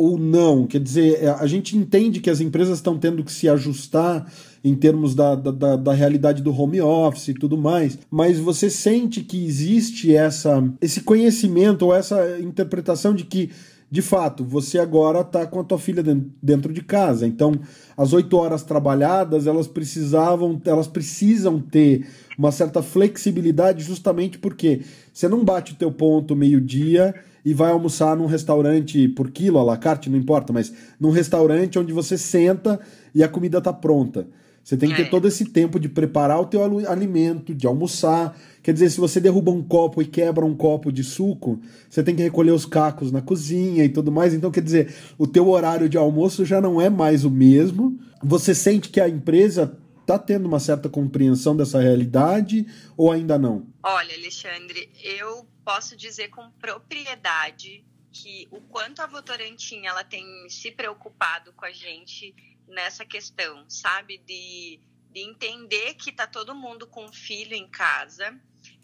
ou 0.00 0.18
não? 0.18 0.66
Quer 0.66 0.80
dizer, 0.80 1.28
a 1.28 1.46
gente 1.46 1.76
entende 1.76 2.20
que 2.20 2.30
as 2.30 2.40
empresas 2.40 2.78
estão 2.78 2.98
tendo 2.98 3.22
que 3.22 3.30
se 3.30 3.48
ajustar 3.48 4.32
em 4.64 4.74
termos 4.74 5.14
da, 5.14 5.34
da, 5.34 5.76
da, 5.76 5.92
realidade 5.92 6.42
do 6.42 6.54
home 6.54 6.80
office 6.80 7.28
e 7.28 7.34
tudo 7.34 7.56
mais, 7.56 7.98
mas 8.10 8.38
você 8.38 8.68
sente 8.68 9.22
que 9.22 9.44
existe 9.44 10.14
essa, 10.14 10.62
esse 10.80 11.00
conhecimento 11.00 11.82
ou 11.86 11.94
essa 11.94 12.38
interpretação 12.40 13.14
de 13.14 13.24
que 13.24 13.50
de 13.90 14.00
fato, 14.00 14.44
você 14.44 14.78
agora 14.78 15.20
está 15.22 15.44
com 15.44 15.58
a 15.58 15.64
tua 15.64 15.78
filha 15.78 16.00
dentro 16.40 16.72
de 16.72 16.80
casa. 16.80 17.26
Então, 17.26 17.58
as 17.96 18.12
oito 18.12 18.36
horas 18.36 18.62
trabalhadas, 18.62 19.48
elas 19.48 19.66
precisavam, 19.66 20.60
elas 20.64 20.86
precisam 20.86 21.58
ter 21.58 22.06
uma 22.38 22.52
certa 22.52 22.82
flexibilidade, 22.82 23.82
justamente 23.82 24.38
porque 24.38 24.82
você 25.12 25.28
não 25.28 25.44
bate 25.44 25.72
o 25.72 25.76
teu 25.76 25.90
ponto 25.90 26.36
meio-dia 26.36 27.12
e 27.44 27.52
vai 27.52 27.72
almoçar 27.72 28.16
num 28.16 28.26
restaurante 28.26 29.08
por 29.08 29.30
quilo, 29.30 29.58
à 29.58 29.64
la 29.64 29.76
carte, 29.76 30.08
não 30.08 30.18
importa, 30.18 30.52
mas 30.52 30.72
num 31.00 31.10
restaurante 31.10 31.78
onde 31.78 31.92
você 31.92 32.16
senta 32.16 32.78
e 33.12 33.24
a 33.24 33.28
comida 33.28 33.58
está 33.58 33.72
pronta. 33.72 34.28
Você 34.62 34.76
tem 34.76 34.90
que 34.90 34.96
ter 34.96 35.02
é. 35.02 35.10
todo 35.10 35.26
esse 35.26 35.46
tempo 35.46 35.80
de 35.80 35.88
preparar 35.88 36.40
o 36.40 36.46
teu 36.46 36.62
alimento, 36.88 37.54
de 37.54 37.66
almoçar. 37.66 38.38
Quer 38.62 38.72
dizer, 38.72 38.90
se 38.90 39.00
você 39.00 39.20
derruba 39.20 39.50
um 39.50 39.62
copo 39.62 40.00
e 40.00 40.06
quebra 40.06 40.44
um 40.44 40.54
copo 40.54 40.92
de 40.92 41.02
suco, 41.02 41.60
você 41.88 42.02
tem 42.02 42.14
que 42.14 42.22
recolher 42.22 42.52
os 42.52 42.66
cacos 42.66 43.10
na 43.10 43.22
cozinha 43.22 43.84
e 43.84 43.88
tudo 43.88 44.12
mais. 44.12 44.34
Então, 44.34 44.50
quer 44.50 44.62
dizer, 44.62 44.94
o 45.18 45.26
teu 45.26 45.48
horário 45.48 45.88
de 45.88 45.96
almoço 45.96 46.44
já 46.44 46.60
não 46.60 46.80
é 46.80 46.88
mais 46.88 47.24
o 47.24 47.30
mesmo. 47.30 47.98
Você 48.22 48.54
sente 48.54 48.90
que 48.90 49.00
a 49.00 49.08
empresa 49.08 49.76
está 50.00 50.18
tendo 50.18 50.46
uma 50.46 50.60
certa 50.60 50.88
compreensão 50.88 51.56
dessa 51.56 51.80
realidade 51.80 52.66
ou 52.96 53.10
ainda 53.10 53.38
não? 53.38 53.66
Olha, 53.82 54.14
Alexandre, 54.14 54.90
eu 55.02 55.46
posso 55.64 55.96
dizer 55.96 56.28
com 56.28 56.50
propriedade 56.60 57.84
que 58.12 58.48
o 58.50 58.60
quanto 58.60 59.00
a 59.00 59.06
Votorantim 59.06 59.86
ela 59.86 60.02
tem 60.02 60.24
se 60.48 60.70
preocupado 60.72 61.52
com 61.52 61.64
a 61.64 61.70
gente 61.70 62.34
nessa 62.70 63.04
questão, 63.04 63.68
sabe? 63.68 64.18
De, 64.18 64.80
de 65.10 65.20
entender 65.20 65.94
que 65.94 66.12
tá 66.12 66.26
todo 66.26 66.54
mundo 66.54 66.86
com 66.86 67.12
filho 67.12 67.54
em 67.54 67.68
casa 67.68 68.38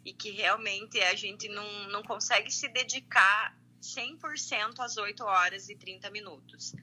e 0.04 0.12
que 0.12 0.30
realmente 0.30 1.00
a 1.00 1.14
gente 1.14 1.48
não, 1.48 1.88
não 1.88 2.02
consegue 2.02 2.50
se 2.50 2.68
dedicar 2.68 3.56
100% 3.82 4.80
às 4.80 4.96
8 4.96 5.24
horas 5.24 5.68
e 5.68 5.74
30 5.74 6.10
minutos. 6.10 6.74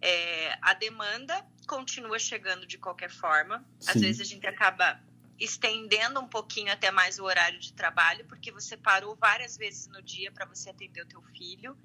É, 0.00 0.58
a 0.60 0.74
demanda 0.74 1.46
continua 1.66 2.18
chegando 2.18 2.66
de 2.66 2.78
qualquer 2.78 3.10
forma. 3.10 3.64
Sim. 3.80 3.90
Às 3.90 4.00
vezes 4.00 4.20
a 4.20 4.24
gente 4.24 4.46
acaba 4.46 5.00
estendendo 5.38 6.20
um 6.20 6.28
pouquinho 6.28 6.72
até 6.72 6.90
mais 6.90 7.18
o 7.18 7.24
horário 7.24 7.58
de 7.58 7.72
trabalho, 7.72 8.24
porque 8.26 8.50
você 8.50 8.76
parou 8.76 9.14
várias 9.16 9.56
vezes 9.56 9.86
no 9.88 10.02
dia 10.02 10.32
para 10.32 10.46
você 10.46 10.70
atender 10.70 11.02
o 11.02 11.06
teu 11.06 11.22
filho. 11.36 11.76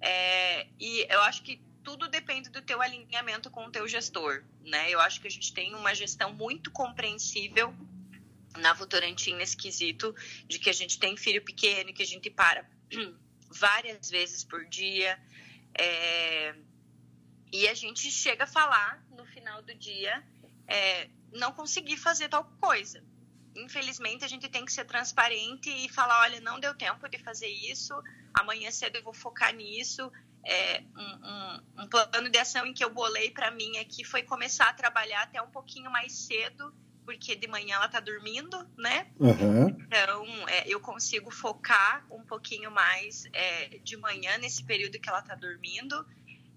É, 0.00 0.66
e 0.78 1.06
eu 1.08 1.20
acho 1.22 1.42
que 1.42 1.60
tudo 1.82 2.08
depende 2.08 2.50
do 2.50 2.62
teu 2.62 2.80
alinhamento 2.80 3.50
com 3.50 3.66
o 3.66 3.70
teu 3.70 3.86
gestor, 3.86 4.44
né? 4.64 4.90
Eu 4.90 5.00
acho 5.00 5.20
que 5.20 5.26
a 5.26 5.30
gente 5.30 5.52
tem 5.52 5.74
uma 5.74 5.94
gestão 5.94 6.32
muito 6.32 6.70
compreensível 6.70 7.74
na 8.56 8.72
Votorantim 8.72 9.34
nesse 9.34 9.56
quesito 9.56 10.14
de 10.46 10.58
que 10.58 10.70
a 10.70 10.72
gente 10.72 10.98
tem 10.98 11.16
filho 11.16 11.42
pequeno, 11.42 11.92
que 11.92 12.02
a 12.02 12.06
gente 12.06 12.30
para 12.30 12.68
várias 13.50 14.10
vezes 14.10 14.44
por 14.44 14.64
dia, 14.66 15.18
é, 15.78 16.54
e 17.52 17.68
a 17.68 17.74
gente 17.74 18.10
chega 18.10 18.44
a 18.44 18.46
falar 18.46 19.04
no 19.10 19.26
final 19.26 19.62
do 19.62 19.74
dia, 19.74 20.22
é, 20.66 21.08
não 21.32 21.52
consegui 21.52 21.96
fazer 21.96 22.28
tal 22.28 22.44
coisa. 22.60 23.02
Infelizmente, 23.54 24.24
a 24.24 24.28
gente 24.28 24.48
tem 24.48 24.64
que 24.64 24.72
ser 24.72 24.86
transparente 24.86 25.68
e 25.68 25.88
falar: 25.88 26.20
olha, 26.22 26.40
não 26.40 26.58
deu 26.58 26.74
tempo 26.74 27.08
de 27.08 27.18
fazer 27.18 27.48
isso, 27.48 27.94
amanhã 28.32 28.70
cedo 28.70 28.96
eu 28.96 29.02
vou 29.02 29.12
focar 29.12 29.54
nisso 29.54 30.10
é, 30.44 30.82
um, 30.96 31.82
um, 31.82 31.84
um, 31.84 31.88
plano 31.88 32.28
de 32.28 32.38
ação 32.38 32.66
em 32.66 32.74
que 32.74 32.84
eu 32.84 32.90
bolei 32.90 33.30
para 33.30 33.50
mim 33.50 33.78
aqui 33.78 34.04
foi 34.04 34.22
começar 34.22 34.68
a 34.68 34.72
trabalhar 34.72 35.22
até 35.22 35.40
um 35.40 35.50
pouquinho 35.50 35.90
mais 35.90 36.12
cedo, 36.12 36.74
porque 37.04 37.36
de 37.36 37.46
manhã 37.46 37.76
ela 37.76 37.88
tá 37.88 38.00
dormindo, 38.00 38.56
né? 38.76 39.10
Uhum. 39.18 39.68
Então 39.68 40.48
é, 40.48 40.68
eu 40.68 40.80
consigo 40.80 41.30
focar 41.30 42.06
um 42.10 42.24
pouquinho 42.24 42.70
mais 42.70 43.24
é, 43.32 43.78
de 43.78 43.96
manhã 43.96 44.36
nesse 44.38 44.64
período 44.64 44.98
que 44.98 45.08
ela 45.08 45.22
tá 45.22 45.34
dormindo. 45.34 46.04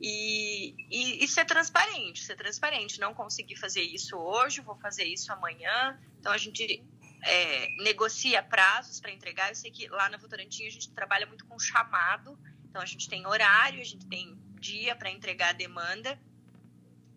E, 0.01 0.75
e, 0.91 1.23
e, 1.23 1.27
ser 1.27 1.45
transparente, 1.45 2.23
ser 2.23 2.35
transparente. 2.35 2.99
Não 2.99 3.13
consegui 3.13 3.55
fazer 3.55 3.81
isso 3.81 4.17
hoje, 4.17 4.59
vou 4.59 4.75
fazer 4.75 5.05
isso 5.05 5.31
amanhã. 5.31 5.97
Então 6.19 6.33
a 6.33 6.37
gente 6.37 6.83
é, 7.23 7.67
negocia 7.81 8.43
prazos 8.43 8.99
para 8.99 9.11
entregar. 9.11 9.49
Eu 9.49 9.55
sei 9.55 9.71
que 9.71 9.87
lá 9.87 10.09
na 10.09 10.17
Votorantim 10.17 10.65
a 10.67 10.69
gente 10.69 10.91
trabalha 10.91 11.25
muito 11.25 11.45
com 11.45 11.57
chamado. 11.57 12.37
Então 12.75 12.83
a 12.83 12.85
gente 12.85 13.07
tem 13.07 13.25
horário, 13.25 13.79
a 13.79 13.85
gente 13.85 14.05
tem 14.07 14.35
dia 14.59 14.93
para 14.97 15.09
entregar 15.09 15.51
a 15.51 15.53
demanda, 15.53 16.19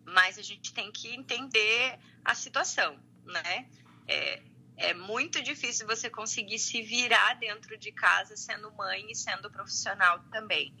mas 0.05 0.37
a 0.37 0.41
gente 0.41 0.73
tem 0.73 0.89
que 0.89 1.13
entender 1.13 1.99
a 2.23 2.33
situação, 2.33 2.97
né? 3.25 3.69
É, 4.07 4.41
é 4.77 4.93
muito 4.93 5.43
difícil 5.43 5.85
você 5.85 6.09
conseguir 6.09 6.59
se 6.59 6.81
virar 6.81 7.33
dentro 7.33 7.77
de 7.77 7.91
casa 7.91 8.37
sendo 8.37 8.71
mãe 8.77 9.05
e 9.11 9.15
sendo 9.15 9.51
profissional 9.51 10.23
também. 10.31 10.73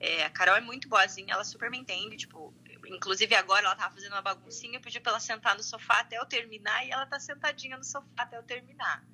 É, 0.00 0.24
a 0.24 0.30
Carol 0.30 0.56
é 0.56 0.62
muito 0.62 0.88
boazinha, 0.88 1.34
ela 1.34 1.44
super 1.44 1.70
me 1.70 1.76
entende, 1.76 2.16
tipo, 2.16 2.50
inclusive 2.86 3.34
agora 3.34 3.66
ela 3.66 3.76
tava 3.76 3.92
fazendo 3.92 4.12
uma 4.12 4.22
baguncinha, 4.22 4.78
eu 4.78 4.80
pedi 4.80 5.00
pra 5.00 5.12
ela 5.12 5.20
sentar 5.20 5.54
no 5.54 5.62
sofá 5.62 6.00
até 6.00 6.16
eu 6.16 6.24
terminar 6.24 6.82
e 6.86 6.90
ela 6.90 7.04
tá 7.04 7.20
sentadinha 7.20 7.76
no 7.76 7.84
sofá 7.84 8.08
até 8.16 8.38
eu 8.38 8.42
terminar. 8.42 9.04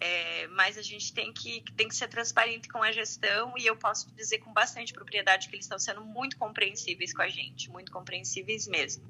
É, 0.00 0.46
mas 0.48 0.78
a 0.78 0.82
gente 0.82 1.12
tem 1.12 1.32
que, 1.32 1.62
tem 1.76 1.88
que 1.88 1.96
ser 1.96 2.08
transparente 2.08 2.68
com 2.68 2.80
a 2.80 2.92
gestão 2.92 3.52
e 3.58 3.66
eu 3.66 3.74
posso 3.74 4.08
dizer 4.16 4.38
com 4.38 4.52
bastante 4.52 4.92
propriedade 4.92 5.48
que 5.48 5.56
eles 5.56 5.64
estão 5.64 5.78
sendo 5.78 6.02
muito 6.02 6.36
compreensíveis 6.36 7.12
com 7.12 7.22
a 7.22 7.28
gente, 7.28 7.68
muito 7.70 7.90
compreensíveis 7.90 8.68
mesmo. 8.68 9.02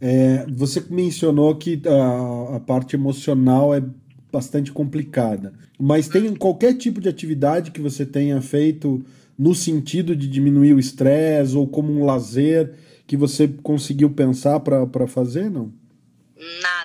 É, 0.00 0.46
você 0.48 0.84
mencionou 0.88 1.56
que 1.56 1.82
a, 1.84 2.56
a, 2.56 2.60
parte 2.60 2.94
emocional 2.94 3.74
é 3.74 3.82
bastante 4.30 4.70
complicada, 4.70 5.52
mas 5.78 6.08
tem 6.08 6.34
qualquer 6.36 6.74
tipo 6.74 7.00
de 7.00 7.08
atividade 7.08 7.72
que 7.72 7.80
você 7.80 8.06
tenha 8.06 8.40
feito 8.40 9.04
no 9.36 9.54
sentido 9.54 10.14
de 10.14 10.28
diminuir 10.28 10.74
o 10.74 10.78
estresse 10.78 11.56
ou 11.56 11.66
como 11.66 11.92
um 11.92 12.04
lazer 12.04 12.74
que 13.06 13.16
você 13.16 13.48
conseguiu 13.48 14.10
pensar 14.10 14.60
para 14.60 15.08
fazer, 15.08 15.50
não? 15.50 15.72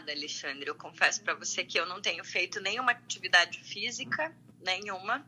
Nada, 0.03 0.11
Alexandre. 0.11 0.69
Eu 0.69 0.75
confesso 0.75 1.21
para 1.21 1.33
você 1.33 1.63
que 1.63 1.79
eu 1.79 1.85
não 1.85 2.01
tenho 2.01 2.25
feito 2.25 2.59
nenhuma 2.59 2.91
atividade 2.91 3.63
física, 3.63 4.35
nenhuma. 4.59 5.25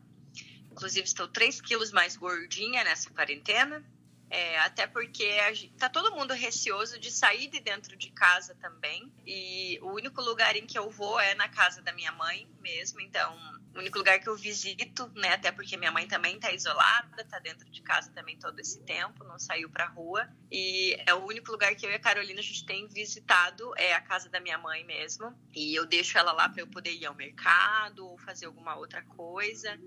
Inclusive, 0.70 1.08
estou 1.08 1.30
3 1.30 1.62
quilos 1.62 1.94
mais 1.94 2.18
gordinha 2.18 2.84
nessa 2.84 3.10
quarentena. 3.10 3.82
É, 4.36 4.60
até 4.60 4.86
porque 4.86 5.24
está 5.24 5.88
todo 5.88 6.14
mundo 6.14 6.34
receoso 6.34 7.00
de 7.00 7.10
sair 7.10 7.48
de 7.48 7.62
dentro 7.62 7.96
de 7.96 8.12
casa 8.12 8.54
também. 8.56 9.10
E 9.26 9.80
o 9.82 9.94
único 9.94 10.22
lugar 10.22 10.58
em 10.58 10.66
que 10.66 10.78
eu 10.78 10.90
vou 10.90 11.18
é 11.18 11.34
na 11.36 11.48
casa 11.48 11.82
da 11.82 11.94
minha 11.94 12.12
mãe 12.12 12.46
mesmo. 12.60 13.00
Então, 13.00 13.34
o 13.74 13.80
único 13.80 13.98
lugar 13.98 14.20
que 14.20 14.28
eu 14.28 14.36
visito, 14.36 15.10
né? 15.16 15.36
Até 15.36 15.54
porque 15.54 15.78
minha 15.78 15.92
mãe 15.92 16.06
também 16.06 16.36
está 16.36 16.52
isolada, 16.52 17.22
está 17.22 17.40
dentro 17.40 17.70
de 17.72 17.82
casa 17.82 18.12
também 18.12 18.38
todo 18.38 18.60
esse 18.60 18.84
tempo, 18.84 19.24
não 19.24 19.40
saiu 19.40 19.70
para 19.70 19.86
rua. 19.86 20.28
E 20.52 21.02
é 21.08 21.14
o 21.14 21.26
único 21.26 21.50
lugar 21.50 21.74
que 21.74 21.86
eu 21.86 21.92
e 21.92 21.96
a 21.96 22.00
Carolina 22.00 22.42
a 22.42 22.44
gente 22.44 22.66
tem 22.66 22.90
visitado 22.90 23.72
é 23.78 23.94
a 23.94 24.02
casa 24.02 24.30
da 24.30 24.42
minha 24.42 24.58
mãe 24.58 24.84
mesmo. 24.84 25.34
E 25.54 25.74
eu 25.74 25.86
deixo 25.86 26.18
ela 26.18 26.34
lá 26.34 26.50
para 26.50 26.62
eu 26.62 26.68
poder 26.68 26.92
ir 26.92 27.06
ao 27.06 27.16
mercado 27.16 28.06
ou 28.06 28.18
fazer 28.18 28.48
alguma 28.48 28.76
outra 28.76 29.02
coisa. 29.02 29.80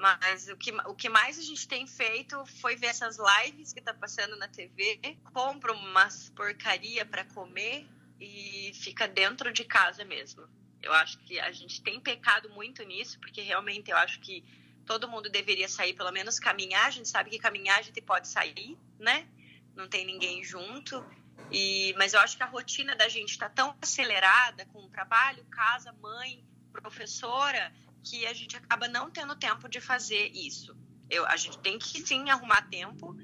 Mas 0.00 0.48
o 0.48 0.56
que, 0.56 0.72
o 0.86 0.94
que 0.94 1.10
mais 1.10 1.38
a 1.38 1.42
gente 1.42 1.68
tem 1.68 1.86
feito 1.86 2.42
foi 2.62 2.74
ver 2.74 2.86
essas 2.86 3.18
lives 3.18 3.70
que 3.70 3.82
tá 3.82 3.92
passando 3.92 4.34
na 4.36 4.48
TV, 4.48 4.98
compra 5.34 5.74
umas 5.74 6.30
porcaria 6.30 7.04
para 7.04 7.22
comer 7.26 7.86
e 8.18 8.72
fica 8.74 9.06
dentro 9.06 9.52
de 9.52 9.62
casa 9.62 10.02
mesmo. 10.02 10.48
Eu 10.82 10.94
acho 10.94 11.18
que 11.18 11.38
a 11.38 11.52
gente 11.52 11.82
tem 11.82 12.00
pecado 12.00 12.48
muito 12.48 12.82
nisso, 12.82 13.20
porque 13.20 13.42
realmente 13.42 13.90
eu 13.90 13.96
acho 13.98 14.20
que 14.20 14.42
todo 14.86 15.06
mundo 15.06 15.28
deveria 15.28 15.68
sair, 15.68 15.92
pelo 15.92 16.10
menos 16.10 16.40
caminhar. 16.40 16.86
A 16.86 16.90
gente 16.90 17.08
sabe 17.10 17.28
que 17.28 17.38
caminhar 17.38 17.78
a 17.78 17.82
gente 17.82 18.00
pode 18.00 18.26
sair, 18.26 18.78
né? 18.98 19.28
Não 19.76 19.86
tem 19.86 20.06
ninguém 20.06 20.42
junto. 20.42 21.04
E, 21.52 21.94
mas 21.98 22.14
eu 22.14 22.20
acho 22.20 22.38
que 22.38 22.42
a 22.42 22.46
rotina 22.46 22.96
da 22.96 23.06
gente 23.06 23.32
está 23.32 23.50
tão 23.50 23.76
acelerada 23.82 24.64
com 24.72 24.88
trabalho, 24.88 25.44
casa, 25.50 25.92
mãe, 25.92 26.42
professora, 26.72 27.70
que 28.02 28.26
a 28.26 28.32
gente 28.32 28.56
acaba 28.56 28.88
não 28.88 29.10
tendo 29.10 29.34
tempo 29.36 29.68
de 29.68 29.80
fazer 29.80 30.30
isso. 30.34 30.76
Eu, 31.08 31.26
a 31.26 31.36
gente 31.36 31.58
tem 31.58 31.78
que 31.78 32.00
sim 32.00 32.30
arrumar 32.30 32.62
tempo, 32.62 33.16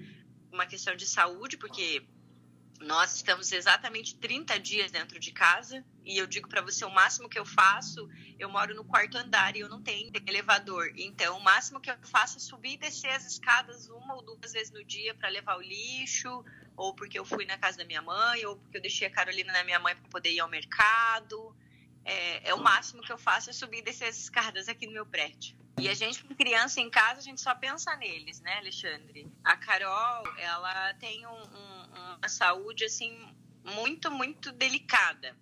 uma 0.50 0.66
questão 0.66 0.96
de 0.96 1.06
saúde, 1.06 1.56
porque 1.56 2.06
nós 2.80 3.16
estamos 3.16 3.52
exatamente 3.52 4.16
30 4.16 4.58
dias 4.58 4.90
dentro 4.90 5.18
de 5.18 5.32
casa 5.32 5.84
e 6.04 6.18
eu 6.18 6.26
digo 6.26 6.48
para 6.48 6.60
você 6.60 6.84
o 6.84 6.90
máximo 6.90 7.28
que 7.28 7.38
eu 7.38 7.44
faço, 7.44 8.08
eu 8.38 8.48
moro 8.48 8.74
no 8.74 8.84
quarto 8.84 9.16
andar 9.16 9.56
e 9.56 9.60
eu 9.60 9.68
não 9.68 9.82
tenho 9.82 10.10
elevador. 10.26 10.92
Então, 10.96 11.38
o 11.38 11.42
máximo 11.42 11.80
que 11.80 11.90
eu 11.90 11.96
faço 12.02 12.36
é 12.36 12.40
subir 12.40 12.74
e 12.74 12.76
descer 12.76 13.10
as 13.10 13.26
escadas 13.26 13.88
uma 13.88 14.14
ou 14.14 14.22
duas 14.22 14.52
vezes 14.52 14.72
no 14.72 14.84
dia 14.84 15.14
para 15.14 15.28
levar 15.28 15.56
o 15.56 15.62
lixo, 15.62 16.44
ou 16.76 16.94
porque 16.94 17.18
eu 17.18 17.24
fui 17.24 17.46
na 17.46 17.56
casa 17.56 17.78
da 17.78 17.84
minha 17.84 18.02
mãe, 18.02 18.44
ou 18.46 18.56
porque 18.56 18.76
eu 18.76 18.82
deixei 18.82 19.08
a 19.08 19.10
Carolina 19.10 19.52
na 19.52 19.64
minha 19.64 19.80
mãe 19.80 19.96
para 19.96 20.08
poder 20.08 20.30
ir 20.30 20.40
ao 20.40 20.48
mercado. 20.48 21.56
É, 22.06 22.50
é, 22.50 22.54
o 22.54 22.62
máximo 22.62 23.02
que 23.02 23.12
eu 23.12 23.18
faço 23.18 23.50
é 23.50 23.52
subir 23.52 23.78
e 23.78 23.82
descer 23.82 24.06
as 24.06 24.16
escadas 24.16 24.68
aqui 24.68 24.86
no 24.86 24.92
meu 24.92 25.04
prédio. 25.04 25.58
E 25.76 25.88
a 25.88 25.94
gente, 25.94 26.22
com 26.22 26.34
criança 26.36 26.80
em 26.80 26.88
casa, 26.88 27.18
a 27.18 27.22
gente 27.22 27.40
só 27.40 27.52
pensa 27.52 27.96
neles, 27.96 28.40
né, 28.40 28.58
Alexandre? 28.58 29.28
A 29.42 29.56
Carol, 29.56 30.24
ela 30.38 30.94
tem 30.94 31.26
um, 31.26 31.30
um, 31.32 32.16
uma 32.16 32.28
saúde, 32.28 32.84
assim, 32.84 33.12
muito, 33.64 34.08
muito 34.08 34.52
delicada. 34.52 35.36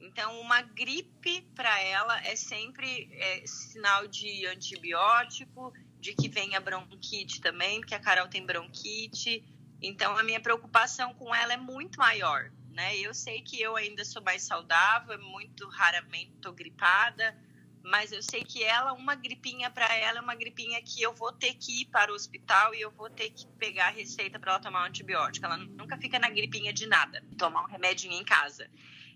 Então, 0.00 0.40
uma 0.40 0.62
gripe 0.62 1.42
para 1.54 1.80
ela 1.82 2.18
é 2.26 2.34
sempre 2.34 3.10
é, 3.12 3.46
sinal 3.46 4.08
de 4.08 4.46
antibiótico, 4.46 5.72
de 6.00 6.14
que 6.14 6.30
venha 6.30 6.60
bronquite 6.60 7.42
também, 7.42 7.80
porque 7.80 7.94
a 7.94 8.00
Carol 8.00 8.26
tem 8.26 8.44
bronquite. 8.44 9.44
Então, 9.82 10.16
a 10.16 10.22
minha 10.22 10.40
preocupação 10.40 11.12
com 11.12 11.34
ela 11.34 11.52
é 11.52 11.58
muito 11.58 11.98
maior 11.98 12.50
né? 12.76 12.94
Eu 12.98 13.14
sei 13.14 13.40
que 13.40 13.60
eu 13.60 13.74
ainda 13.74 14.04
sou 14.04 14.22
mais 14.22 14.42
saudável, 14.42 15.18
muito 15.22 15.66
raramente 15.70 16.30
estou 16.36 16.52
gripada, 16.52 17.34
mas 17.82 18.12
eu 18.12 18.22
sei 18.22 18.44
que 18.44 18.62
ela, 18.62 18.92
uma 18.92 19.14
gripinha 19.14 19.70
para 19.70 19.96
ela 19.96 20.18
é 20.18 20.20
uma 20.20 20.34
gripinha 20.34 20.80
que 20.82 21.00
eu 21.00 21.14
vou 21.14 21.32
ter 21.32 21.54
que 21.54 21.80
ir 21.80 21.84
para 21.86 22.12
o 22.12 22.14
hospital 22.14 22.74
e 22.74 22.80
eu 22.82 22.90
vou 22.90 23.08
ter 23.08 23.30
que 23.30 23.46
pegar 23.58 23.86
a 23.86 23.90
receita 23.90 24.38
para 24.38 24.52
ela 24.52 24.60
tomar 24.60 24.82
um 24.82 24.86
antibiótico. 24.88 25.46
Ela 25.46 25.56
nunca 25.56 25.96
fica 25.96 26.18
na 26.18 26.28
gripinha 26.28 26.70
de 26.70 26.86
nada, 26.86 27.24
tomar 27.38 27.62
um 27.62 27.66
remedinho 27.66 28.12
em 28.12 28.24
casa. 28.24 28.68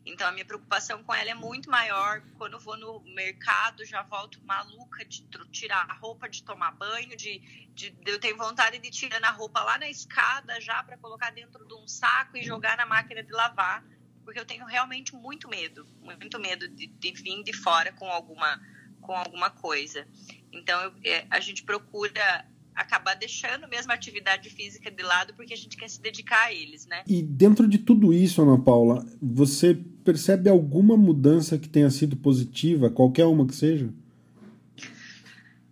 Então 0.04 0.26
a 0.26 0.32
minha 0.32 0.44
preocupação 0.44 1.02
com 1.04 1.14
ela 1.14 1.30
é 1.30 1.34
muito 1.34 1.70
maior. 1.70 2.22
Quando 2.38 2.54
eu 2.54 2.60
vou 2.60 2.76
no 2.76 3.00
mercado, 3.14 3.84
já 3.84 4.02
volto 4.02 4.42
maluca 4.44 5.04
de 5.04 5.22
tirar 5.50 5.86
a 5.88 5.94
roupa, 5.94 6.28
de 6.28 6.42
tomar 6.42 6.72
banho, 6.72 7.16
de, 7.16 7.38
de, 7.74 7.94
eu 8.06 8.18
tenho 8.18 8.36
vontade 8.36 8.78
de 8.78 8.90
tirar 8.90 9.22
a 9.22 9.30
roupa 9.30 9.62
lá 9.62 9.78
na 9.78 9.88
escada 9.88 10.60
já 10.60 10.82
para 10.82 10.96
colocar 10.96 11.30
dentro 11.30 11.66
de 11.66 11.74
um 11.74 11.86
saco 11.86 12.36
e 12.36 12.42
jogar 12.42 12.76
na 12.76 12.86
máquina 12.86 13.22
de 13.22 13.32
lavar, 13.32 13.84
porque 14.24 14.40
eu 14.40 14.46
tenho 14.46 14.64
realmente 14.64 15.14
muito 15.14 15.48
medo, 15.48 15.86
muito 16.00 16.38
medo 16.38 16.66
de, 16.68 16.86
de 16.86 17.12
vir 17.12 17.42
de 17.42 17.52
fora 17.52 17.92
com 17.92 18.08
alguma 18.08 18.60
com 19.00 19.16
alguma 19.16 19.50
coisa. 19.50 20.06
Então 20.52 20.80
eu, 20.82 20.92
é, 21.04 21.26
a 21.30 21.40
gente 21.40 21.62
procura 21.62 22.46
acabar 22.74 23.14
deixando 23.14 23.68
mesmo 23.68 23.92
a 23.92 23.94
atividade 23.94 24.48
física 24.50 24.90
de 24.90 25.02
lado 25.02 25.34
porque 25.34 25.52
a 25.52 25.56
gente 25.56 25.76
quer 25.76 25.88
se 25.88 26.00
dedicar 26.00 26.46
a 26.46 26.52
eles, 26.52 26.86
né? 26.86 27.02
E 27.06 27.22
dentro 27.22 27.68
de 27.68 27.78
tudo 27.78 28.12
isso, 28.12 28.42
Ana 28.42 28.58
Paula, 28.58 29.04
você 29.20 29.74
percebe 30.04 30.48
alguma 30.48 30.96
mudança 30.96 31.58
que 31.58 31.68
tenha 31.68 31.90
sido 31.90 32.16
positiva, 32.16 32.90
qualquer 32.90 33.26
uma 33.26 33.46
que 33.46 33.54
seja? 33.54 33.92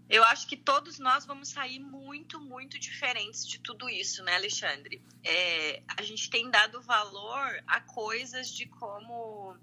Eu 0.09 0.25
acho 0.25 0.47
que 0.47 0.57
todos 0.57 0.99
nós 0.99 1.27
vamos 1.27 1.51
sair 1.51 1.79
muito, 1.79 2.41
muito 2.41 2.79
diferentes 2.79 3.47
de 3.47 3.59
tudo 3.59 3.91
isso, 3.91 4.23
né, 4.23 4.37
Alexandre? 4.37 5.03
É, 5.23 5.83
a 5.87 6.03
gente 6.03 6.31
tem 6.31 6.51
dado 6.51 6.81
valor 6.81 7.63
a 7.67 7.81
coisas 7.81 8.49
de 8.49 8.65
como 8.65 9.55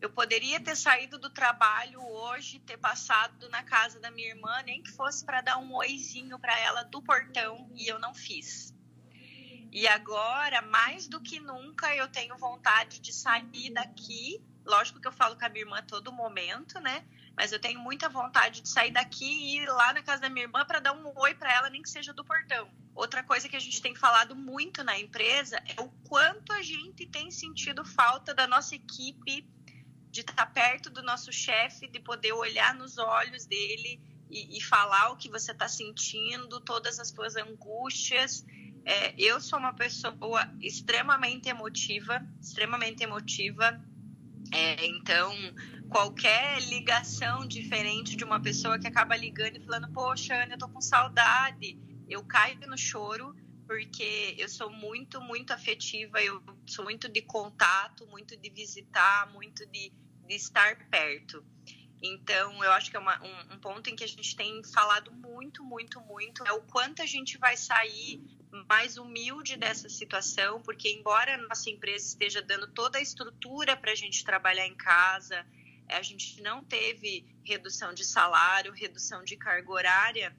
eu 0.00 0.10
poderia 0.10 0.60
ter 0.60 0.76
saído 0.76 1.18
do 1.18 1.30
trabalho 1.30 2.00
hoje, 2.00 2.58
ter 2.60 2.76
passado 2.76 3.48
na 3.50 3.62
casa 3.62 4.00
da 4.00 4.10
minha 4.10 4.28
irmã, 4.28 4.62
nem 4.64 4.82
que 4.82 4.90
fosse 4.90 5.24
para 5.24 5.40
dar 5.40 5.58
um 5.58 5.74
oizinho 5.74 6.38
para 6.38 6.58
ela 6.58 6.82
do 6.82 7.00
portão, 7.02 7.70
e 7.74 7.86
eu 7.86 7.98
não 7.98 8.14
fiz. 8.14 8.74
E 9.70 9.86
agora, 9.86 10.62
mais 10.62 11.06
do 11.06 11.20
que 11.20 11.38
nunca, 11.40 11.94
eu 11.94 12.08
tenho 12.08 12.36
vontade 12.38 13.00
de 13.00 13.12
sair 13.12 13.70
daqui. 13.70 14.42
Lógico 14.64 15.00
que 15.00 15.08
eu 15.08 15.12
falo 15.12 15.36
com 15.36 15.44
a 15.44 15.48
minha 15.48 15.64
irmã 15.64 15.82
todo 15.82 16.12
momento, 16.12 16.80
né? 16.80 17.04
Mas 17.36 17.52
eu 17.52 17.60
tenho 17.60 17.78
muita 17.78 18.08
vontade 18.08 18.60
de 18.60 18.68
sair 18.68 18.90
daqui 18.90 19.24
e 19.24 19.58
ir 19.58 19.66
lá 19.66 19.92
na 19.92 20.02
casa 20.02 20.22
da 20.22 20.28
minha 20.28 20.44
irmã 20.44 20.64
para 20.64 20.80
dar 20.80 20.92
um 20.92 21.12
oi 21.18 21.34
para 21.34 21.52
ela, 21.52 21.70
nem 21.70 21.82
que 21.82 21.90
seja 21.90 22.12
do 22.12 22.24
portão. 22.24 22.68
Outra 22.94 23.22
coisa 23.22 23.48
que 23.48 23.54
a 23.54 23.60
gente 23.60 23.80
tem 23.80 23.94
falado 23.94 24.34
muito 24.34 24.82
na 24.82 24.98
empresa 24.98 25.62
é 25.64 25.80
o 25.80 25.88
quanto 26.08 26.52
a 26.52 26.62
gente 26.62 27.06
tem 27.06 27.30
sentido 27.30 27.84
falta 27.84 28.34
da 28.34 28.46
nossa 28.46 28.74
equipe 28.74 29.48
de 30.10 30.20
estar 30.20 30.46
perto 30.46 30.90
do 30.90 31.02
nosso 31.02 31.32
chefe, 31.32 31.86
de 31.86 32.00
poder 32.00 32.32
olhar 32.32 32.74
nos 32.74 32.98
olhos 32.98 33.46
dele 33.46 34.00
e, 34.30 34.58
e 34.58 34.60
falar 34.60 35.10
o 35.10 35.16
que 35.16 35.30
você 35.30 35.52
está 35.52 35.68
sentindo, 35.68 36.60
todas 36.60 36.98
as 36.98 37.08
suas 37.10 37.36
angústias. 37.36 38.44
É, 38.88 39.14
eu 39.18 39.38
sou 39.38 39.58
uma 39.58 39.74
pessoa 39.74 40.50
extremamente 40.62 41.46
emotiva, 41.46 42.26
extremamente 42.40 43.02
emotiva. 43.02 43.78
É, 44.50 44.86
então, 44.86 45.30
qualquer 45.90 46.58
ligação 46.62 47.46
diferente 47.46 48.16
de 48.16 48.24
uma 48.24 48.40
pessoa 48.40 48.78
que 48.78 48.86
acaba 48.86 49.14
ligando 49.14 49.58
e 49.58 49.60
falando, 49.60 49.92
poxa, 49.92 50.42
Ana, 50.42 50.54
eu 50.54 50.58
tô 50.58 50.70
com 50.70 50.80
saudade, 50.80 51.78
eu 52.08 52.24
caio 52.24 52.58
no 52.60 52.78
choro 52.78 53.36
porque 53.66 54.34
eu 54.38 54.48
sou 54.48 54.70
muito, 54.70 55.20
muito 55.20 55.52
afetiva, 55.52 56.22
eu 56.22 56.42
sou 56.66 56.82
muito 56.82 57.10
de 57.10 57.20
contato, 57.20 58.06
muito 58.06 58.38
de 58.38 58.48
visitar, 58.48 59.30
muito 59.34 59.66
de, 59.66 59.92
de 60.26 60.34
estar 60.34 60.88
perto. 60.88 61.44
Então, 62.02 62.64
eu 62.64 62.72
acho 62.72 62.90
que 62.90 62.96
é 62.96 63.00
uma, 63.00 63.22
um, 63.22 63.54
um, 63.54 63.58
ponto 63.58 63.90
em 63.90 63.96
que 63.96 64.04
a 64.04 64.08
gente 64.08 64.34
tem 64.34 64.62
falado 64.72 65.12
muito, 65.12 65.62
muito, 65.62 66.00
muito 66.00 66.42
é 66.46 66.52
o 66.52 66.62
quanto 66.62 67.02
a 67.02 67.06
gente 67.06 67.36
vai 67.36 67.54
sair 67.54 68.37
mais 68.68 68.96
humilde 68.96 69.56
dessa 69.56 69.88
situação, 69.88 70.60
porque 70.62 70.90
embora 70.90 71.34
a 71.34 71.38
nossa 71.48 71.70
empresa 71.70 72.06
esteja 72.06 72.42
dando 72.42 72.66
toda 72.68 72.98
a 72.98 73.02
estrutura 73.02 73.76
para 73.76 73.92
a 73.92 73.94
gente 73.94 74.24
trabalhar 74.24 74.66
em 74.66 74.74
casa, 74.74 75.46
a 75.88 76.02
gente 76.02 76.40
não 76.42 76.62
teve 76.62 77.24
redução 77.44 77.94
de 77.94 78.04
salário, 78.04 78.72
redução 78.72 79.24
de 79.24 79.36
carga 79.36 79.70
horária, 79.70 80.36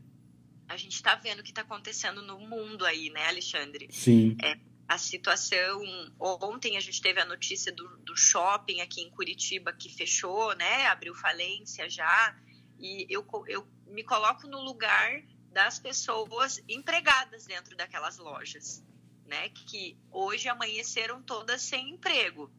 a 0.67 0.77
gente 0.77 0.93
está 0.93 1.15
vendo 1.15 1.39
o 1.39 1.43
que 1.43 1.49
está 1.49 1.61
acontecendo 1.61 2.21
no 2.21 2.39
mundo 2.39 2.85
aí, 2.85 3.09
né, 3.09 3.27
Alexandre? 3.27 3.89
Sim. 3.91 4.37
É, 4.41 4.57
a 4.87 4.97
situação. 4.97 5.81
Ontem 6.19 6.77
a 6.77 6.79
gente 6.79 7.01
teve 7.01 7.19
a 7.19 7.25
notícia 7.25 7.71
do, 7.71 7.87
do 7.97 8.15
shopping 8.15 8.81
aqui 8.81 9.01
em 9.01 9.09
Curitiba 9.09 9.73
que 9.73 9.87
fechou, 9.87 10.55
né? 10.55 10.87
Abriu 10.87 11.13
falência 11.15 11.89
já. 11.89 12.35
E 12.79 13.05
eu, 13.09 13.25
eu 13.47 13.67
me 13.87 14.03
coloco 14.03 14.47
no 14.47 14.59
lugar 14.61 15.21
das 15.51 15.79
pessoas 15.79 16.62
empregadas 16.68 17.46
dentro 17.46 17.75
daquelas 17.75 18.18
lojas, 18.18 18.84
né? 19.25 19.50
Que 19.50 19.98
hoje 20.12 20.48
amanheceram 20.48 21.22
todas 21.22 21.62
sem 21.62 21.89
emprego. 21.89 22.51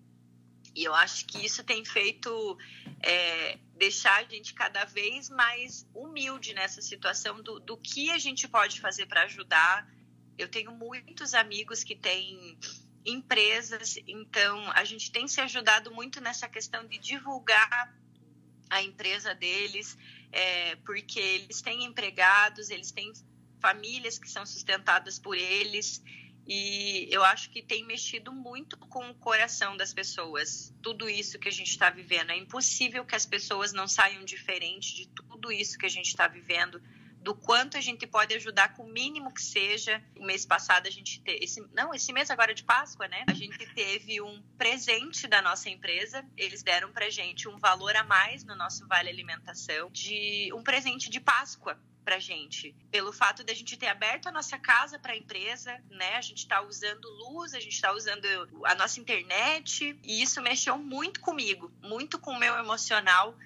E 0.75 0.85
eu 0.85 0.95
acho 0.95 1.27
que 1.27 1.45
isso 1.45 1.65
tem 1.65 1.85
feito 1.85 2.59
é, 3.03 3.59
deixar 3.77 4.21
a 4.21 4.25
gente 4.25 4.55
cada 4.55 4.85
vez 4.85 5.29
mais 5.29 5.87
humilde 5.95 6.55
nessa 6.55 6.81
situação 6.81 7.43
do, 7.43 7.59
do 7.59 7.77
que 7.77 8.11
a 8.11 8.19
gente 8.19 8.47
pode 8.47 8.81
fazer 8.81 9.07
para 9.07 9.23
ajudar 9.23 9.89
eu 10.41 10.49
tenho 10.49 10.73
muitos 10.73 11.35
amigos 11.35 11.85
que 11.85 11.95
têm 11.95 12.59
empresas, 13.05 13.99
então 14.07 14.71
a 14.73 14.85
gente 14.85 15.13
tem 15.13 15.29
se 15.29 15.41
ajudado 15.41 15.91
muito 15.91 16.21
nessa 16.21 16.49
questão 16.49 16.87
de 16.87 16.99
divulgar 16.99 17.95
a 18.71 18.83
empresa 18.83 19.35
deles, 19.35 19.99
é, 20.33 20.77
porque 20.77 21.19
eles 21.19 21.61
têm 21.61 21.85
empregados, 21.85 22.71
eles 22.71 22.93
têm 22.93 23.12
famílias 23.61 24.19
que 24.19 24.31
são 24.31 24.47
sustentadas 24.47 25.19
por 25.19 25.37
eles, 25.37 26.03
e 26.47 27.07
eu 27.11 27.23
acho 27.23 27.50
que 27.50 27.62
tem 27.62 27.85
mexido 27.85 28.33
muito 28.33 28.77
com 28.79 29.11
o 29.11 29.15
coração 29.15 29.77
das 29.77 29.93
pessoas. 29.93 30.75
Tudo 30.83 31.09
isso 31.09 31.39
que 31.39 31.49
a 31.49 31.53
gente 31.53 31.71
está 31.71 31.91
vivendo. 31.91 32.31
É 32.31 32.37
impossível 32.37 33.05
que 33.05 33.15
as 33.15 33.27
pessoas 33.27 33.73
não 33.73 33.87
saiam 33.87 34.25
diferente 34.25 34.97
de 34.97 35.09
tudo 35.09 35.53
isso 35.53 35.79
que 35.79 35.87
a 35.87 35.91
gente 35.91 36.09
está 36.09 36.27
vivendo 36.27 36.83
do 37.21 37.35
quanto 37.35 37.77
a 37.77 37.81
gente 37.81 38.07
pode 38.07 38.35
ajudar 38.35 38.75
com 38.75 38.85
o 38.85 38.93
mínimo 38.93 39.33
que 39.33 39.43
seja. 39.43 40.03
O 40.17 40.25
mês 40.25 40.47
passado 40.47 40.87
a 40.87 40.91
gente 40.91 41.21
teve, 41.21 41.45
esse, 41.45 41.61
não, 41.73 41.95
esse 41.95 42.12
mês 42.12 42.31
agora 42.31 42.55
de 42.55 42.65
Páscoa, 42.65 43.07
né? 43.09 43.25
A 43.29 43.35
gente 43.35 43.59
teve 43.75 44.21
um 44.21 44.43
presente 44.57 45.27
da 45.27 45.43
nossa 45.43 45.69
empresa. 45.69 46.25
Eles 46.37 46.62
deram 46.62 46.93
pra 46.93 47.11
gente 47.11 47.49
um 47.49 47.59
valor 47.59 47.95
a 47.97 48.05
mais 48.05 48.45
no 48.45 48.57
nosso 48.57 48.87
vale 48.87 49.11
alimentação 49.11 49.91
de 49.91 50.50
um 50.55 50.62
presente 50.62 51.11
de 51.11 51.21
Páscoa 51.21 51.79
pra 52.05 52.19
gente, 52.19 52.75
pelo 52.91 53.12
fato 53.12 53.45
de 53.45 53.53
a 53.53 53.55
gente 53.55 53.77
ter 53.77 53.87
aberto 53.87 54.27
a 54.27 54.33
nossa 54.33 54.59
casa 54.59 54.99
para 54.99 55.12
a 55.12 55.17
empresa, 55.17 55.79
né? 55.91 56.17
A 56.17 56.21
gente 56.23 56.49
tá 56.49 56.62
usando 56.62 57.05
luz, 57.09 57.55
a 57.55 57.61
gente 57.61 57.81
tá 57.81 57.93
usando 57.93 58.27
a 58.65 58.75
nossa 58.75 58.99
internet, 58.99 59.99
e 60.03 60.23
isso 60.23 60.41
mexeu 60.41 60.79
muito 60.79 61.21
comigo, 61.21 61.71
muito 61.83 62.19
com 62.19 62.33
o 62.33 62.39
meu 62.39 62.55
emocional 62.55 63.37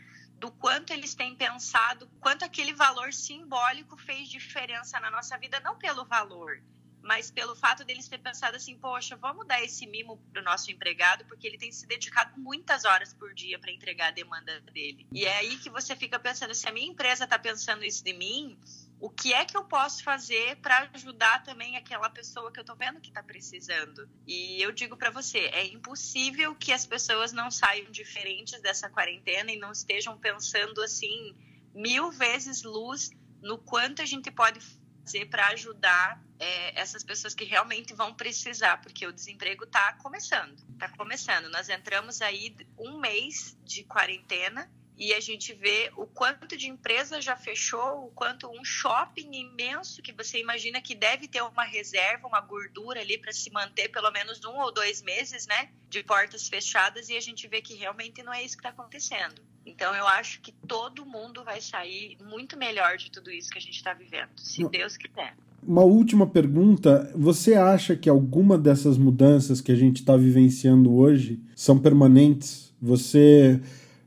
do 0.44 0.50
quanto 0.50 0.92
eles 0.92 1.14
têm 1.14 1.34
pensado, 1.34 2.06
quanto 2.20 2.44
aquele 2.44 2.74
valor 2.74 3.14
simbólico 3.14 3.96
fez 3.96 4.28
diferença 4.28 5.00
na 5.00 5.10
nossa 5.10 5.38
vida, 5.38 5.58
não 5.60 5.78
pelo 5.78 6.04
valor, 6.04 6.62
mas 7.00 7.30
pelo 7.30 7.56
fato 7.56 7.82
deles 7.82 8.06
ter 8.08 8.18
pensado 8.18 8.54
assim, 8.54 8.76
poxa, 8.76 9.16
vamos 9.16 9.46
dar 9.46 9.62
esse 9.62 9.86
mimo 9.86 10.18
pro 10.34 10.42
nosso 10.42 10.70
empregado, 10.70 11.24
porque 11.24 11.46
ele 11.46 11.56
tem 11.56 11.72
se 11.72 11.86
dedicado 11.86 12.38
muitas 12.38 12.84
horas 12.84 13.14
por 13.14 13.32
dia 13.32 13.58
para 13.58 13.72
entregar 13.72 14.08
a 14.08 14.10
demanda 14.10 14.60
dele. 14.60 15.06
E 15.10 15.24
é 15.24 15.34
aí 15.38 15.56
que 15.56 15.70
você 15.70 15.96
fica 15.96 16.18
pensando, 16.18 16.54
se 16.54 16.68
a 16.68 16.72
minha 16.72 16.90
empresa 16.90 17.24
está 17.24 17.38
pensando 17.38 17.82
isso 17.82 18.04
de 18.04 18.12
mim, 18.12 18.58
o 19.04 19.10
que 19.10 19.34
é 19.34 19.44
que 19.44 19.54
eu 19.54 19.62
posso 19.62 20.02
fazer 20.02 20.56
para 20.62 20.88
ajudar 20.94 21.42
também 21.44 21.76
aquela 21.76 22.08
pessoa 22.08 22.50
que 22.50 22.58
eu 22.58 22.62
estou 22.62 22.74
vendo 22.74 23.02
que 23.02 23.08
está 23.08 23.22
precisando? 23.22 24.08
E 24.26 24.62
eu 24.62 24.72
digo 24.72 24.96
para 24.96 25.10
você, 25.10 25.40
é 25.52 25.66
impossível 25.66 26.54
que 26.54 26.72
as 26.72 26.86
pessoas 26.86 27.30
não 27.30 27.50
saiam 27.50 27.90
diferentes 27.90 28.58
dessa 28.62 28.88
quarentena 28.88 29.52
e 29.52 29.58
não 29.58 29.72
estejam 29.72 30.16
pensando 30.16 30.82
assim 30.82 31.36
mil 31.74 32.10
vezes 32.12 32.62
luz 32.62 33.10
no 33.42 33.58
quanto 33.58 34.00
a 34.00 34.06
gente 34.06 34.30
pode 34.30 34.58
fazer 35.04 35.26
para 35.26 35.48
ajudar 35.48 36.18
é, 36.38 36.80
essas 36.80 37.04
pessoas 37.04 37.34
que 37.34 37.44
realmente 37.44 37.92
vão 37.92 38.14
precisar, 38.14 38.80
porque 38.80 39.06
o 39.06 39.12
desemprego 39.12 39.64
está 39.64 39.92
começando, 39.98 40.58
está 40.72 40.88
começando. 40.88 41.50
Nós 41.50 41.68
entramos 41.68 42.22
aí 42.22 42.56
um 42.78 42.98
mês 43.00 43.54
de 43.64 43.84
quarentena 43.84 44.66
e 44.96 45.12
a 45.12 45.20
gente 45.20 45.52
vê 45.52 45.90
o 45.96 46.06
quanto 46.06 46.56
de 46.56 46.68
empresa 46.68 47.20
já 47.20 47.36
fechou, 47.36 48.06
o 48.06 48.10
quanto 48.14 48.48
um 48.48 48.64
shopping 48.64 49.30
imenso 49.32 50.00
que 50.00 50.12
você 50.12 50.38
imagina 50.38 50.80
que 50.80 50.94
deve 50.94 51.26
ter 51.26 51.42
uma 51.42 51.64
reserva, 51.64 52.28
uma 52.28 52.40
gordura 52.40 53.00
ali 53.00 53.18
para 53.18 53.32
se 53.32 53.50
manter 53.50 53.88
pelo 53.88 54.10
menos 54.12 54.44
um 54.44 54.56
ou 54.60 54.72
dois 54.72 55.02
meses, 55.02 55.46
né, 55.46 55.68
de 55.90 56.02
portas 56.02 56.48
fechadas 56.48 57.08
e 57.08 57.16
a 57.16 57.20
gente 57.20 57.48
vê 57.48 57.60
que 57.60 57.74
realmente 57.74 58.22
não 58.22 58.32
é 58.32 58.44
isso 58.44 58.56
que 58.56 58.60
está 58.60 58.70
acontecendo. 58.70 59.42
Então 59.66 59.94
eu 59.94 60.06
acho 60.06 60.40
que 60.40 60.52
todo 60.66 61.06
mundo 61.06 61.42
vai 61.42 61.60
sair 61.60 62.16
muito 62.22 62.56
melhor 62.56 62.96
de 62.96 63.10
tudo 63.10 63.30
isso 63.30 63.50
que 63.50 63.58
a 63.58 63.62
gente 63.62 63.76
está 63.76 63.94
vivendo, 63.94 64.30
se 64.36 64.62
não. 64.62 64.70
Deus 64.70 64.96
quiser. 64.96 65.34
Uma 65.66 65.82
última 65.82 66.26
pergunta: 66.26 67.10
você 67.16 67.54
acha 67.54 67.96
que 67.96 68.08
alguma 68.08 68.58
dessas 68.58 68.98
mudanças 68.98 69.60
que 69.62 69.72
a 69.72 69.74
gente 69.74 69.96
está 69.96 70.16
vivenciando 70.16 70.94
hoje 70.94 71.40
são 71.56 71.78
permanentes? 71.78 72.74
Você 72.80 73.60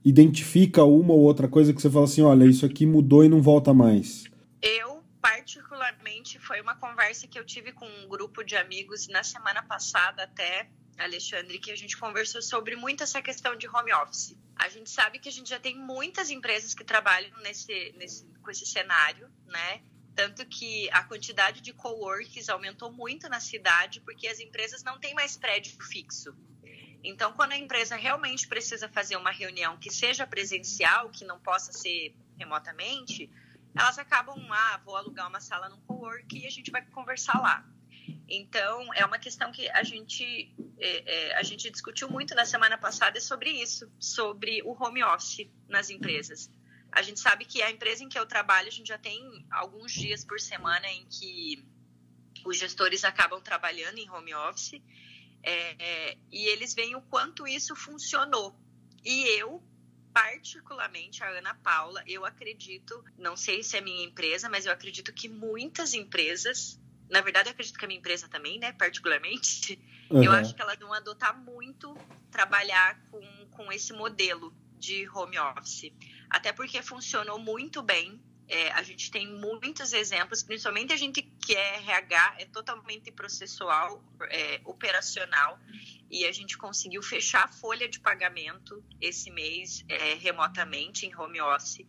identifica 0.08 0.86
uma 0.86 1.12
ou 1.13 1.20
outra 1.20 1.50
coisa 1.50 1.74
que 1.74 1.82
você 1.82 1.91
fala 1.91 2.06
assim, 2.06 2.22
olha, 2.22 2.46
isso 2.46 2.65
aqui 2.65 2.86
mudou 2.86 3.26
e 3.26 3.28
não 3.28 3.41
volta 3.41 3.74
mais? 3.74 4.24
Eu, 4.62 5.04
particularmente, 5.22 6.39
foi 6.39 6.62
uma 6.62 6.76
conversa 6.76 7.28
que 7.28 7.38
eu 7.38 7.43
tive 7.43 7.74
com 7.74 7.86
um 7.86 8.08
grupo 8.08 8.41
de 8.41 8.56
amigos 8.56 9.10
na 9.10 9.22
semana 9.22 9.62
passada 9.62 10.24
até, 10.24 10.70
Alexandre, 10.98 11.60
que 11.60 11.72
a 11.72 11.76
gente 11.76 11.98
conversou 11.98 12.41
sobre 12.41 12.78
muito 12.78 13.04
essa 13.04 13.22
questão 13.22 13.58
de 13.58 13.67
home 13.67 13.91
office. 13.96 14.34
A 14.56 14.70
gente 14.70 14.89
sabe 14.89 15.20
que 15.20 15.28
a 15.28 15.32
gente 15.32 15.50
já 15.50 15.60
tem 15.60 15.78
muitas 15.78 16.30
empresas 16.30 16.74
que 16.74 16.86
trabalham 16.86 17.38
nesse, 17.43 17.93
nesse, 17.98 18.26
com 18.41 18.50
esse 18.50 18.65
cenário, 18.65 19.30
né? 19.46 19.82
Tanto 20.15 20.46
que 20.46 20.89
a 20.91 21.04
quantidade 21.04 21.60
de 21.60 21.74
coworks 21.74 22.48
aumentou 22.48 22.93
muito 22.93 23.28
na 23.28 23.41
cidade, 23.41 24.00
porque 24.00 24.26
as 24.26 24.39
empresas 24.39 24.84
não 24.84 24.98
têm 24.98 25.13
mais 25.13 25.36
prédio 25.36 25.78
fixo. 25.84 26.34
Então, 27.03 27.33
quando 27.33 27.53
a 27.53 27.57
empresa 27.57 27.95
realmente 27.95 28.47
precisa 28.47 28.89
fazer 28.89 29.15
uma 29.15 29.31
reunião 29.31 29.77
que 29.77 29.91
seja 29.91 30.25
presencial, 30.25 31.10
que 31.10 31.25
não 31.25 31.39
possa 31.39 31.71
ser 31.71 32.15
remotamente, 32.38 33.29
elas 33.75 33.97
acabam, 33.99 34.36
ah, 34.51 34.81
vou 34.83 34.95
alugar 34.95 35.27
uma 35.27 35.39
sala 35.39 35.69
num 35.69 35.79
cowork 35.81 36.38
e 36.38 36.47
a 36.47 36.49
gente 36.49 36.71
vai 36.71 36.83
conversar 36.86 37.39
lá. 37.39 37.65
Então, 38.27 38.93
é 38.93 39.05
uma 39.05 39.19
questão 39.19 39.51
que 39.51 39.69
a 39.69 39.83
gente, 39.83 40.53
é, 40.79 41.29
é, 41.29 41.38
a 41.38 41.43
gente 41.43 41.69
discutiu 41.69 42.10
muito 42.10 42.36
na 42.36 42.45
semana 42.45 42.77
passada 42.77 43.19
sobre 43.21 43.51
isso, 43.51 43.89
sobre 43.99 44.62
o 44.63 44.71
home 44.71 45.03
office 45.03 45.49
nas 45.67 45.89
empresas. 45.89 46.49
A 46.91 47.01
gente 47.01 47.19
sabe 47.19 47.45
que 47.45 47.62
a 47.62 47.69
empresa 47.69 48.03
em 48.03 48.10
que 48.10 48.17
eu 48.17 48.25
trabalho, 48.25 48.67
a 48.67 48.71
gente 48.71 48.88
já 48.88 48.97
tem 48.97 49.45
alguns 49.51 49.91
dias 49.91 50.25
por 50.25 50.39
semana 50.39 50.88
em 50.88 51.05
que 51.05 51.65
os 52.45 52.57
gestores 52.57 53.03
acabam 53.03 53.41
trabalhando 53.41 53.97
em 53.97 54.10
home 54.10 54.33
office 54.33 54.81
é, 55.43 55.76
é, 55.80 56.17
e 56.32 56.47
eles 56.47 56.73
veem 56.73 56.95
o 56.95 57.02
quanto 57.02 57.47
isso 57.47 57.76
funcionou. 57.76 58.56
E 59.04 59.23
eu, 59.39 59.63
particularmente, 60.13 61.23
a 61.23 61.30
Ana 61.30 61.56
Paula, 61.56 62.04
eu 62.06 62.26
acredito, 62.26 63.04
não 63.17 63.38
sei 63.38 63.63
se 63.63 63.78
é 63.78 63.82
minha 63.82 64.06
empresa, 64.06 64.50
mas 64.50 64.65
eu 64.65 64.71
acredito 64.71 65.13
que 65.13 65.30
muitas 65.30 65.93
empresas, 65.93 66.80
na 67.10 67.21
verdade, 67.21 67.50
eu 67.50 67.54
acredito 67.54 67.78
que 67.78 67.86
a 67.86 67.88
minha 67.88 68.00
empresa 68.00 68.28
também, 68.28 68.60
né, 68.60 68.73
particularmente, 68.73 69.80
uhum. 70.10 70.21
eu 70.23 70.32
acho 70.32 70.54
que 70.54 70.62
elas 70.62 70.78
vão 70.78 70.93
adotar 70.93 71.38
muito 71.38 71.95
trabalhar 72.30 73.00
com, 73.10 73.47
com 73.52 73.71
esse 73.71 73.93
modelo 73.93 74.54
de 74.78 75.08
home 75.10 75.39
office. 75.39 75.91
Até 76.30 76.52
porque 76.52 76.82
funcionou 76.82 77.39
muito 77.39 77.82
bem 77.82 78.21
é, 78.49 78.71
a 78.71 78.81
gente 78.81 79.12
tem 79.12 79.27
muitos 79.27 79.91
exemplos, 79.91 80.41
principalmente 80.41 80.93
a 80.93 80.97
gente 80.97 81.21
que 81.21 81.55
é 81.55 81.77
RH, 81.77 82.36
é 82.39 82.45
totalmente 82.45 83.12
processual, 83.12 84.01
é, 84.29 84.62
operacional, 84.63 85.60
e 86.10 86.25
a 86.25 86.31
gente 86.31 86.57
conseguiu 86.57 87.03
fechar 87.03 87.43
a 87.43 87.47
folha 87.47 87.89
de 87.89 87.99
pagamento 87.99 88.81
esse 89.01 89.29
mês 89.29 89.83
é, 89.89 90.13
remotamente, 90.13 91.05
em 91.05 91.13
home 91.15 91.41
office, 91.41 91.86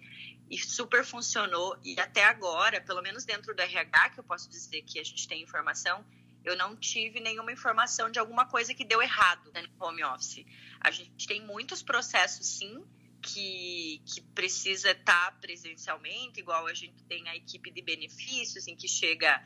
e 0.51 0.59
super 0.59 1.05
funcionou. 1.05 1.79
E 1.85 1.99
até 2.01 2.25
agora, 2.25 2.81
pelo 2.81 3.03
menos 3.03 3.25
dentro 3.25 3.55
do 3.55 3.61
RH, 3.61 4.11
que 4.11 4.21
eu 4.21 4.25
posso 4.25 4.49
dizer 4.51 4.83
que 4.83 4.99
a 4.99 5.05
gente 5.05 5.29
tem 5.29 5.43
informação, 5.43 6.05
eu 6.45 6.57
não 6.57 6.75
tive 6.75 7.21
nenhuma 7.21 7.53
informação 7.53 8.11
de 8.11 8.19
alguma 8.19 8.47
coisa 8.47 8.75
que 8.75 8.85
deu 8.85 9.01
errado 9.03 9.53
no 9.53 9.87
home 9.87 10.03
office. 10.03 10.45
A 10.81 10.91
gente 10.91 11.27
tem 11.27 11.45
muitos 11.45 11.83
processos, 11.83 12.47
sim, 12.47 12.85
que, 13.23 14.03
que 14.07 14.21
precisa 14.35 14.91
estar 14.91 15.33
tá 15.33 15.39
presencialmente, 15.41 16.41
igual 16.41 16.67
a 16.67 16.75
gente 16.75 17.03
tem 17.05 17.29
a 17.29 17.37
equipe 17.37 17.71
de 17.71 17.83
benefícios, 17.83 18.67
em 18.67 18.77
que 18.77 18.89
chega 18.89 19.43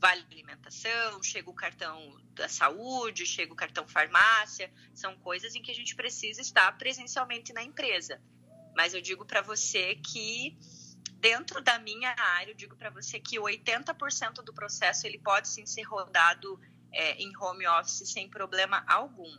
vale 0.00 0.22
alimentação, 0.30 1.22
chega 1.22 1.48
o 1.48 1.54
cartão 1.54 2.20
da 2.34 2.48
saúde, 2.48 3.24
chega 3.24 3.52
o 3.52 3.56
cartão 3.56 3.88
farmácia, 3.88 4.70
são 4.92 5.16
coisas 5.16 5.54
em 5.54 5.62
que 5.62 5.70
a 5.70 5.74
gente 5.74 5.94
precisa 5.94 6.42
estar 6.42 6.70
presencialmente 6.76 7.52
na 7.52 7.62
empresa. 7.62 8.20
mas 8.76 8.92
eu 8.92 9.00
digo 9.00 9.24
para 9.24 9.40
você 9.40 9.94
que 9.94 10.58
dentro 11.20 11.62
da 11.62 11.78
minha 11.78 12.14
área, 12.18 12.50
eu 12.50 12.54
digo 12.54 12.76
para 12.76 12.90
você 12.90 13.18
que 13.18 13.38
80% 13.38 14.42
do 14.42 14.52
processo 14.52 15.06
ele 15.06 15.18
pode 15.18 15.48
sim 15.48 15.64
ser 15.64 15.84
rodado 15.84 16.60
é, 16.92 17.12
em 17.16 17.34
home 17.38 17.66
office 17.66 18.12
sem 18.12 18.28
problema 18.28 18.84
algum. 18.86 19.32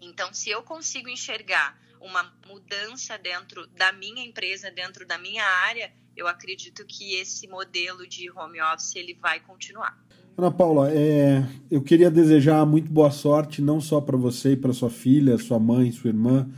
Então, 0.00 0.34
se 0.34 0.50
eu 0.50 0.62
consigo 0.62 1.08
enxergar 1.08 1.80
uma 2.00 2.32
mudança 2.46 3.18
dentro 3.18 3.66
da 3.76 3.92
minha 3.92 4.24
empresa, 4.24 4.70
dentro 4.70 5.06
da 5.06 5.18
minha 5.18 5.44
área, 5.44 5.90
eu 6.16 6.26
acredito 6.26 6.84
que 6.86 7.14
esse 7.14 7.46
modelo 7.46 8.06
de 8.06 8.30
home 8.30 8.60
office 8.60 8.96
ele 8.96 9.14
vai 9.14 9.40
continuar. 9.40 9.96
Ana 10.36 10.50
Paula, 10.50 10.90
é, 10.92 11.44
eu 11.70 11.82
queria 11.82 12.10
desejar 12.10 12.64
muito 12.64 12.90
boa 12.90 13.10
sorte, 13.10 13.60
não 13.60 13.80
só 13.80 14.00
para 14.00 14.16
você 14.16 14.52
e 14.52 14.56
para 14.56 14.72
sua 14.72 14.90
filha, 14.90 15.36
sua 15.38 15.58
mãe, 15.58 15.90
sua 15.90 16.08
irmã, 16.08 16.48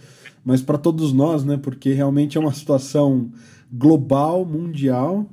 mas 0.45 0.61
para 0.61 0.77
todos 0.77 1.13
nós, 1.13 1.45
né? 1.45 1.57
Porque 1.57 1.93
realmente 1.93 2.37
é 2.37 2.41
uma 2.41 2.53
situação 2.53 3.31
global, 3.73 4.45
mundial. 4.45 5.27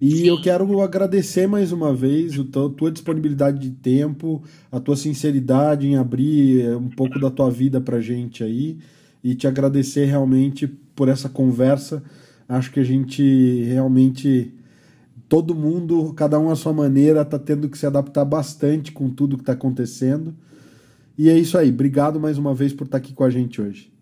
E 0.00 0.10
Sim. 0.10 0.28
eu 0.28 0.40
quero 0.40 0.80
agradecer 0.80 1.46
mais 1.48 1.72
uma 1.72 1.92
vez 1.92 2.38
a 2.38 2.68
tua 2.76 2.90
disponibilidade 2.90 3.58
de 3.58 3.70
tempo, 3.70 4.42
a 4.70 4.78
tua 4.78 4.96
sinceridade 4.96 5.86
em 5.86 5.96
abrir 5.96 6.64
é, 6.64 6.76
um 6.76 6.88
pouco 6.88 7.18
da 7.20 7.30
tua 7.30 7.50
vida 7.50 7.80
para 7.80 8.00
gente 8.00 8.42
aí 8.42 8.78
e 9.22 9.34
te 9.34 9.46
agradecer 9.46 10.04
realmente 10.04 10.66
por 10.66 11.08
essa 11.08 11.28
conversa. 11.28 12.02
Acho 12.48 12.70
que 12.70 12.80
a 12.80 12.84
gente 12.84 13.62
realmente 13.64 14.54
todo 15.28 15.54
mundo, 15.54 16.14
cada 16.14 16.38
um 16.38 16.50
à 16.50 16.56
sua 16.56 16.72
maneira, 16.72 17.22
está 17.22 17.38
tendo 17.38 17.68
que 17.68 17.76
se 17.76 17.86
adaptar 17.86 18.24
bastante 18.24 18.90
com 18.90 19.10
tudo 19.10 19.36
que 19.36 19.42
está 19.42 19.52
acontecendo. 19.52 20.34
E 21.16 21.28
é 21.28 21.36
isso 21.36 21.58
aí. 21.58 21.68
Obrigado 21.68 22.18
mais 22.18 22.38
uma 22.38 22.54
vez 22.54 22.72
por 22.72 22.84
estar 22.84 22.98
tá 22.98 23.04
aqui 23.04 23.12
com 23.12 23.24
a 23.24 23.30
gente 23.30 23.60
hoje. 23.60 23.92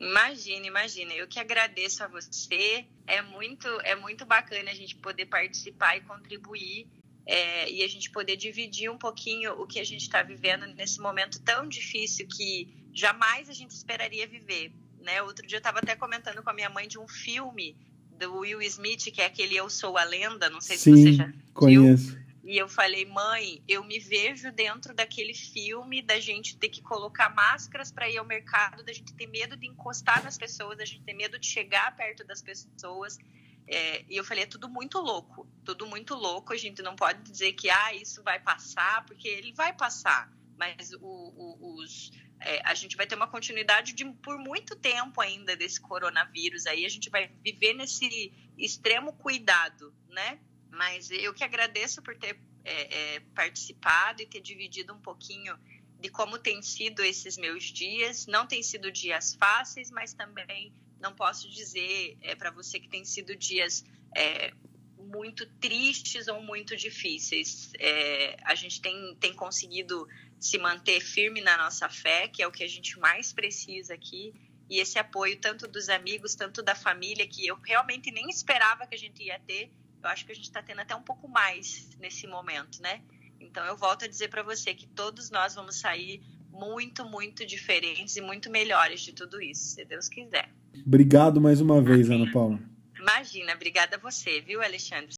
Imagina, 0.00 0.66
imagina. 0.66 1.12
Eu 1.14 1.28
que 1.28 1.38
agradeço 1.38 2.02
a 2.02 2.08
você. 2.08 2.84
É 3.06 3.20
muito, 3.20 3.68
é 3.84 3.94
muito 3.96 4.24
bacana 4.24 4.70
a 4.70 4.74
gente 4.74 4.96
poder 4.96 5.26
participar 5.26 5.96
e 5.96 6.00
contribuir 6.00 6.86
é, 7.26 7.70
e 7.70 7.82
a 7.82 7.88
gente 7.88 8.10
poder 8.10 8.36
dividir 8.36 8.90
um 8.90 8.98
pouquinho 8.98 9.52
o 9.60 9.66
que 9.66 9.78
a 9.78 9.84
gente 9.84 10.02
está 10.02 10.22
vivendo 10.22 10.66
nesse 10.66 11.00
momento 11.00 11.40
tão 11.40 11.68
difícil 11.68 12.26
que 12.26 12.68
jamais 12.92 13.48
a 13.48 13.52
gente 13.52 13.70
esperaria 13.70 14.26
viver. 14.26 14.72
Né? 15.00 15.22
Outro 15.22 15.46
dia 15.46 15.56
eu 15.56 15.60
estava 15.60 15.78
até 15.78 15.94
comentando 15.96 16.42
com 16.42 16.50
a 16.50 16.54
minha 16.54 16.70
mãe 16.70 16.86
de 16.86 16.98
um 16.98 17.08
filme 17.08 17.76
do 18.18 18.38
Will 18.38 18.62
Smith, 18.62 19.04
que 19.12 19.20
é 19.20 19.26
aquele 19.26 19.56
Eu 19.56 19.68
Sou 19.68 19.96
a 19.96 20.04
Lenda, 20.04 20.48
não 20.48 20.60
sei 20.60 20.76
Sim, 20.76 20.96
se 20.96 21.02
você 21.02 21.12
já 21.12 21.26
viu. 21.26 21.34
conheço. 21.52 22.22
E 22.44 22.58
eu 22.58 22.68
falei, 22.68 23.04
mãe, 23.04 23.62
eu 23.68 23.84
me 23.84 24.00
vejo 24.00 24.50
dentro 24.50 24.92
daquele 24.92 25.32
filme 25.32 26.02
da 26.02 26.18
gente 26.18 26.56
ter 26.56 26.68
que 26.68 26.82
colocar 26.82 27.32
máscaras 27.32 27.92
para 27.92 28.10
ir 28.10 28.18
ao 28.18 28.26
mercado, 28.26 28.82
da 28.82 28.92
gente 28.92 29.14
ter 29.14 29.28
medo 29.28 29.56
de 29.56 29.68
encostar 29.68 30.24
nas 30.24 30.36
pessoas, 30.36 30.76
da 30.76 30.84
gente 30.84 31.02
ter 31.02 31.14
medo 31.14 31.38
de 31.38 31.46
chegar 31.46 31.94
perto 31.96 32.24
das 32.24 32.42
pessoas. 32.42 33.16
É, 33.66 34.04
e 34.08 34.16
eu 34.16 34.24
falei, 34.24 34.44
é 34.44 34.46
tudo 34.46 34.68
muito 34.68 34.98
louco, 34.98 35.48
tudo 35.64 35.86
muito 35.86 36.14
louco. 36.14 36.52
A 36.52 36.56
gente 36.56 36.82
não 36.82 36.96
pode 36.96 37.22
dizer 37.22 37.52
que 37.52 37.70
ah, 37.70 37.94
isso 37.94 38.22
vai 38.22 38.40
passar, 38.40 39.04
porque 39.06 39.28
ele 39.28 39.52
vai 39.52 39.72
passar. 39.72 40.30
Mas 40.58 40.92
o, 40.94 41.00
o, 41.00 41.76
os, 41.76 42.10
é, 42.40 42.60
a 42.64 42.74
gente 42.74 42.96
vai 42.96 43.06
ter 43.06 43.14
uma 43.14 43.28
continuidade 43.28 43.92
de, 43.92 44.04
por 44.04 44.38
muito 44.38 44.76
tempo 44.76 45.20
ainda 45.20 45.56
desse 45.56 45.80
coronavírus 45.80 46.66
aí. 46.66 46.84
A 46.84 46.88
gente 46.88 47.08
vai 47.08 47.28
viver 47.42 47.74
nesse 47.74 48.32
extremo 48.58 49.12
cuidado, 49.12 49.94
né? 50.08 50.38
Mas 50.70 51.10
eu 51.10 51.32
que 51.32 51.44
agradeço 51.44 52.02
por 52.02 52.16
ter 52.16 52.38
é, 52.64 53.14
é, 53.14 53.20
participado 53.34 54.22
e 54.22 54.26
ter 54.26 54.40
dividido 54.40 54.92
um 54.92 55.00
pouquinho 55.00 55.58
de 56.00 56.08
como 56.08 56.38
tem 56.38 56.60
sido 56.62 57.02
esses 57.02 57.36
meus 57.36 57.64
dias. 57.64 58.26
Não 58.26 58.46
tem 58.46 58.62
sido 58.62 58.90
dias 58.90 59.34
fáceis, 59.34 59.90
mas 59.90 60.12
também 60.12 60.72
não 61.02 61.12
posso 61.12 61.50
dizer 61.50 62.16
é, 62.22 62.34
para 62.34 62.50
você 62.50 62.78
que 62.78 62.88
tem 62.88 63.04
sido 63.04 63.36
dias 63.36 63.84
é, 64.16 64.52
muito 64.96 65.44
tristes 65.60 66.28
ou 66.28 66.40
muito 66.40 66.76
difíceis. 66.76 67.72
É, 67.78 68.36
a 68.44 68.54
gente 68.54 68.80
tem, 68.80 69.16
tem 69.16 69.34
conseguido 69.34 70.08
se 70.38 70.56
manter 70.58 71.00
firme 71.00 71.40
na 71.40 71.58
nossa 71.58 71.88
fé, 71.88 72.28
que 72.28 72.42
é 72.42 72.46
o 72.46 72.52
que 72.52 72.62
a 72.64 72.68
gente 72.68 72.98
mais 72.98 73.32
precisa 73.32 73.94
aqui, 73.94 74.32
e 74.70 74.78
esse 74.78 74.98
apoio 74.98 75.38
tanto 75.38 75.68
dos 75.68 75.88
amigos, 75.88 76.34
tanto 76.34 76.62
da 76.62 76.74
família, 76.74 77.26
que 77.26 77.46
eu 77.46 77.56
realmente 77.56 78.10
nem 78.10 78.28
esperava 78.30 78.86
que 78.86 78.94
a 78.94 78.98
gente 78.98 79.22
ia 79.22 79.38
ter. 79.40 79.70
Eu 80.02 80.08
acho 80.08 80.24
que 80.24 80.32
a 80.32 80.34
gente 80.34 80.44
está 80.44 80.62
tendo 80.62 80.80
até 80.80 80.94
um 80.94 81.02
pouco 81.02 81.28
mais 81.28 81.90
nesse 81.98 82.26
momento, 82.26 82.80
né? 82.80 83.02
Então 83.38 83.64
eu 83.66 83.76
volto 83.76 84.04
a 84.04 84.08
dizer 84.08 84.28
para 84.28 84.42
você 84.42 84.72
que 84.74 84.86
todos 84.86 85.30
nós 85.30 85.54
vamos 85.54 85.76
sair 85.76 86.22
muito, 86.48 87.04
muito 87.04 87.44
diferentes 87.44 88.16
e 88.16 88.20
muito 88.20 88.50
melhores 88.50 89.00
de 89.00 89.12
tudo 89.12 89.40
isso, 89.40 89.74
se 89.74 89.84
Deus 89.84 90.08
quiser. 90.08 90.51
Obrigado 90.86 91.40
mais 91.40 91.60
uma 91.60 91.80
vez. 91.80 92.10
Ana 92.10 92.30
Paula. 92.32 92.58
Imagina, 92.98 93.54
obrigada 93.54 93.96
a 93.96 93.98
você, 93.98 94.40
viu, 94.40 94.62
Alexandre? 94.62 95.14